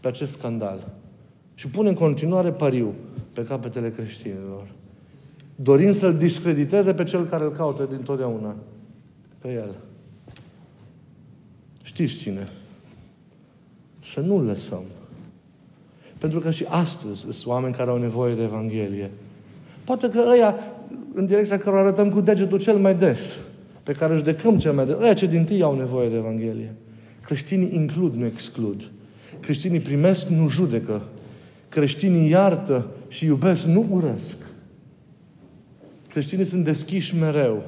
pe 0.00 0.08
acest 0.08 0.32
scandal. 0.32 0.92
Și 1.54 1.68
pune 1.68 1.88
în 1.88 1.94
continuare 1.94 2.52
pariu 2.52 2.94
pe 3.32 3.42
capetele 3.42 3.90
creștinilor. 3.90 4.72
Dorind 5.54 5.94
să-l 5.94 6.16
discrediteze 6.16 6.94
pe 6.94 7.04
cel 7.04 7.24
care 7.24 7.44
îl 7.44 7.52
caută 7.52 7.84
dintotdeauna. 7.84 8.56
Pe 9.38 9.52
el. 9.52 9.74
Știți 11.82 12.14
cine? 12.14 12.48
Să 14.04 14.20
nu 14.20 14.42
lăsăm. 14.44 14.82
Pentru 16.18 16.40
că 16.40 16.50
și 16.50 16.64
astăzi 16.68 17.20
sunt 17.20 17.46
oameni 17.46 17.74
care 17.74 17.90
au 17.90 17.98
nevoie 17.98 18.34
de 18.34 18.42
Evanghelie. 18.42 19.10
Poate 19.84 20.08
că 20.08 20.24
ăia, 20.30 20.54
în 21.14 21.26
direcția 21.26 21.58
care 21.58 21.78
arătăm 21.78 22.10
cu 22.10 22.20
degetul 22.20 22.58
cel 22.58 22.76
mai 22.76 22.94
des, 22.94 23.36
pe 23.82 23.92
care 23.92 24.12
își 24.12 24.22
decăm 24.22 24.58
cel 24.58 24.72
mai 24.72 24.86
des, 24.86 24.94
ăia 25.00 25.12
ce 25.12 25.26
din 25.26 25.44
tâi 25.44 25.62
au 25.62 25.76
nevoie 25.76 26.08
de 26.08 26.16
Evanghelie. 26.16 26.74
Creștinii 27.20 27.74
includ, 27.74 28.14
nu 28.14 28.24
exclud. 28.24 28.90
Creștinii 29.40 29.80
primesc, 29.80 30.26
nu 30.26 30.48
judecă. 30.48 31.02
Creștinii 31.68 32.28
iartă 32.28 32.86
și 33.08 33.24
iubesc, 33.24 33.64
nu 33.64 33.86
urăsc. 33.90 34.36
Creștinii 36.08 36.44
sunt 36.44 36.64
deschiși 36.64 37.16
mereu 37.16 37.62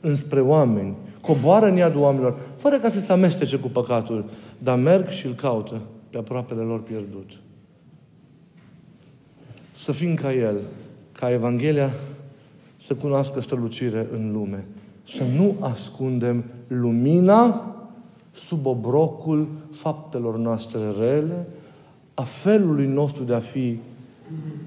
înspre 0.00 0.40
oameni, 0.40 0.94
coboară 1.24 1.66
în 1.66 1.76
iadul 1.76 2.00
oamenilor, 2.00 2.38
fără 2.56 2.78
ca 2.78 2.88
să 2.88 3.00
se 3.00 3.12
amestece 3.12 3.56
cu 3.56 3.68
păcatul, 3.68 4.24
dar 4.58 4.78
merg 4.78 5.08
și 5.08 5.26
îl 5.26 5.34
caută 5.34 5.80
pe 6.10 6.18
aproapele 6.18 6.60
lor 6.60 6.82
pierdut. 6.82 7.30
Să 9.74 9.92
fim 9.92 10.14
ca 10.14 10.32
El, 10.32 10.60
ca 11.12 11.32
Evanghelia 11.32 11.94
să 12.76 12.94
cunoască 12.94 13.40
strălucire 13.40 14.08
în 14.12 14.32
lume. 14.32 14.64
Să 15.06 15.22
nu 15.36 15.56
ascundem 15.60 16.44
lumina 16.66 17.74
sub 18.32 18.66
obrocul 18.66 19.48
faptelor 19.72 20.38
noastre 20.38 20.80
rele, 20.98 21.46
a 22.14 22.22
felului 22.22 22.86
nostru 22.86 23.24
de 23.24 23.34
a 23.34 23.40
fi 23.40 23.78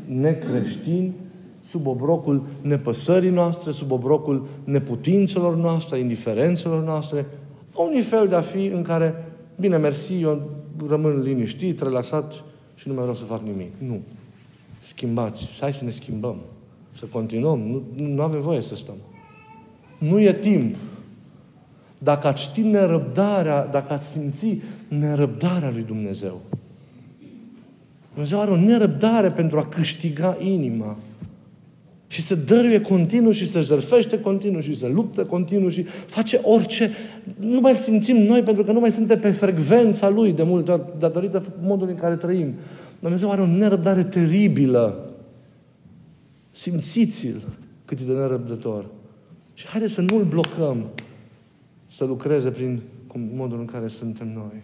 necreștini, 0.06 1.14
sub 1.70 1.88
obrocul 1.88 2.44
nepăsării 2.62 3.30
noastre, 3.30 3.72
sub 3.72 3.92
obrocul 3.92 4.48
neputințelor 4.64 5.56
noastre, 5.56 5.98
indiferențelor 5.98 6.84
noastre, 6.84 7.26
a 7.76 7.82
unui 7.82 8.02
fel 8.02 8.28
de 8.28 8.36
a 8.36 8.42
fi 8.42 8.66
în 8.66 8.82
care, 8.82 9.26
bine, 9.60 9.78
mersi, 9.78 10.22
eu 10.22 10.42
rămân 10.88 11.22
liniștit, 11.22 11.82
relaxat 11.82 12.44
și 12.76 12.88
nu 12.88 12.94
mai 12.94 13.02
vreau 13.02 13.18
să 13.18 13.24
fac 13.24 13.42
nimic. 13.42 13.72
Nu. 13.78 14.00
Schimbați. 14.82 15.58
Hai 15.60 15.74
să 15.74 15.84
ne 15.84 15.90
schimbăm. 15.90 16.38
Să 16.92 17.06
continuăm. 17.06 17.60
Nu, 17.60 17.84
nu 17.96 18.22
avem 18.22 18.42
voie 18.42 18.62
să 18.62 18.76
stăm. 18.76 18.96
Nu 19.98 20.20
e 20.20 20.34
timp. 20.34 20.76
Dacă 21.98 22.28
ați 22.28 22.42
ști 22.42 22.62
nerăbdarea, 22.62 23.66
dacă 23.66 23.94
ați 23.94 24.08
simți 24.10 24.58
nerăbdarea 24.88 25.70
lui 25.70 25.84
Dumnezeu. 25.84 26.42
Dumnezeu 28.14 28.40
are 28.40 28.52
o 28.52 28.56
nerăbdare 28.56 29.32
pentru 29.32 29.60
a 29.60 29.66
câștiga 29.66 30.38
inima. 30.40 30.98
Și 32.08 32.22
se 32.22 32.36
dăruie 32.36 32.82
continuu 32.82 33.32
și 33.32 33.48
se 33.48 33.62
jertfește 33.62 34.20
continuu 34.20 34.62
și 34.62 34.74
se 34.74 34.88
luptă 34.88 35.26
continuu 35.26 35.70
și 35.70 35.84
face 36.06 36.40
orice. 36.44 36.92
Nu 37.40 37.60
mai 37.60 37.76
simțim 37.76 38.18
noi 38.18 38.44
pentru 38.44 38.64
că 38.64 38.72
nu 38.72 38.80
mai 38.80 38.92
suntem 38.92 39.20
pe 39.20 39.32
frecvența 39.32 40.10
Lui 40.10 40.34
de 40.34 40.44
multe 40.44 40.72
ori, 40.72 40.84
datorită 41.00 41.44
modului 41.62 41.94
în 41.94 42.00
care 42.00 42.16
trăim. 42.16 42.54
Dumnezeu 43.00 43.32
are 43.32 43.42
o 43.42 43.46
nerăbdare 43.46 44.04
teribilă. 44.04 45.14
Simțiți-l 46.52 47.48
cât 47.86 48.00
e 48.00 48.04
de 48.04 48.14
nerăbdător. 48.14 48.86
Și 49.54 49.68
haideți 49.68 49.94
să 49.94 50.02
nu-l 50.02 50.24
blocăm 50.24 50.86
să 51.92 52.06
lucreze 52.06 52.50
prin 52.50 52.82
modul 53.34 53.60
în 53.60 53.66
care 53.66 53.88
suntem 53.88 54.34
noi. 54.34 54.62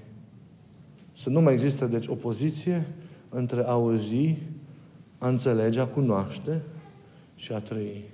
Să 1.13 1.29
nu 1.29 1.41
mai 1.41 1.53
există, 1.53 1.85
deci, 1.85 2.07
opoziție 2.07 2.85
între 3.29 3.63
a 3.65 3.71
auzi, 3.71 4.35
a 5.17 5.27
înțelege, 5.27 5.79
a 5.79 5.85
cunoaște 5.85 6.61
și 7.43 7.51
a 7.51 7.59
trăi. 7.59 8.09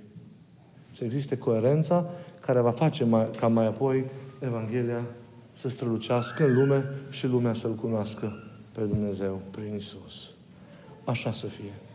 Să 0.90 1.04
existe 1.04 1.38
coerența 1.38 2.10
care 2.40 2.60
va 2.60 2.70
face 2.70 3.04
mai, 3.04 3.30
ca 3.36 3.48
mai 3.48 3.66
apoi 3.66 4.04
Evanghelia 4.38 5.06
să 5.52 5.68
strălucească 5.68 6.44
în 6.44 6.54
lume 6.54 6.84
și 7.10 7.26
lumea 7.26 7.54
să-L 7.54 7.74
cunoască 7.74 8.32
pe 8.72 8.80
Dumnezeu 8.80 9.40
prin 9.50 9.74
Isus. 9.74 10.30
Așa 11.04 11.32
să 11.32 11.46
fie. 11.46 11.89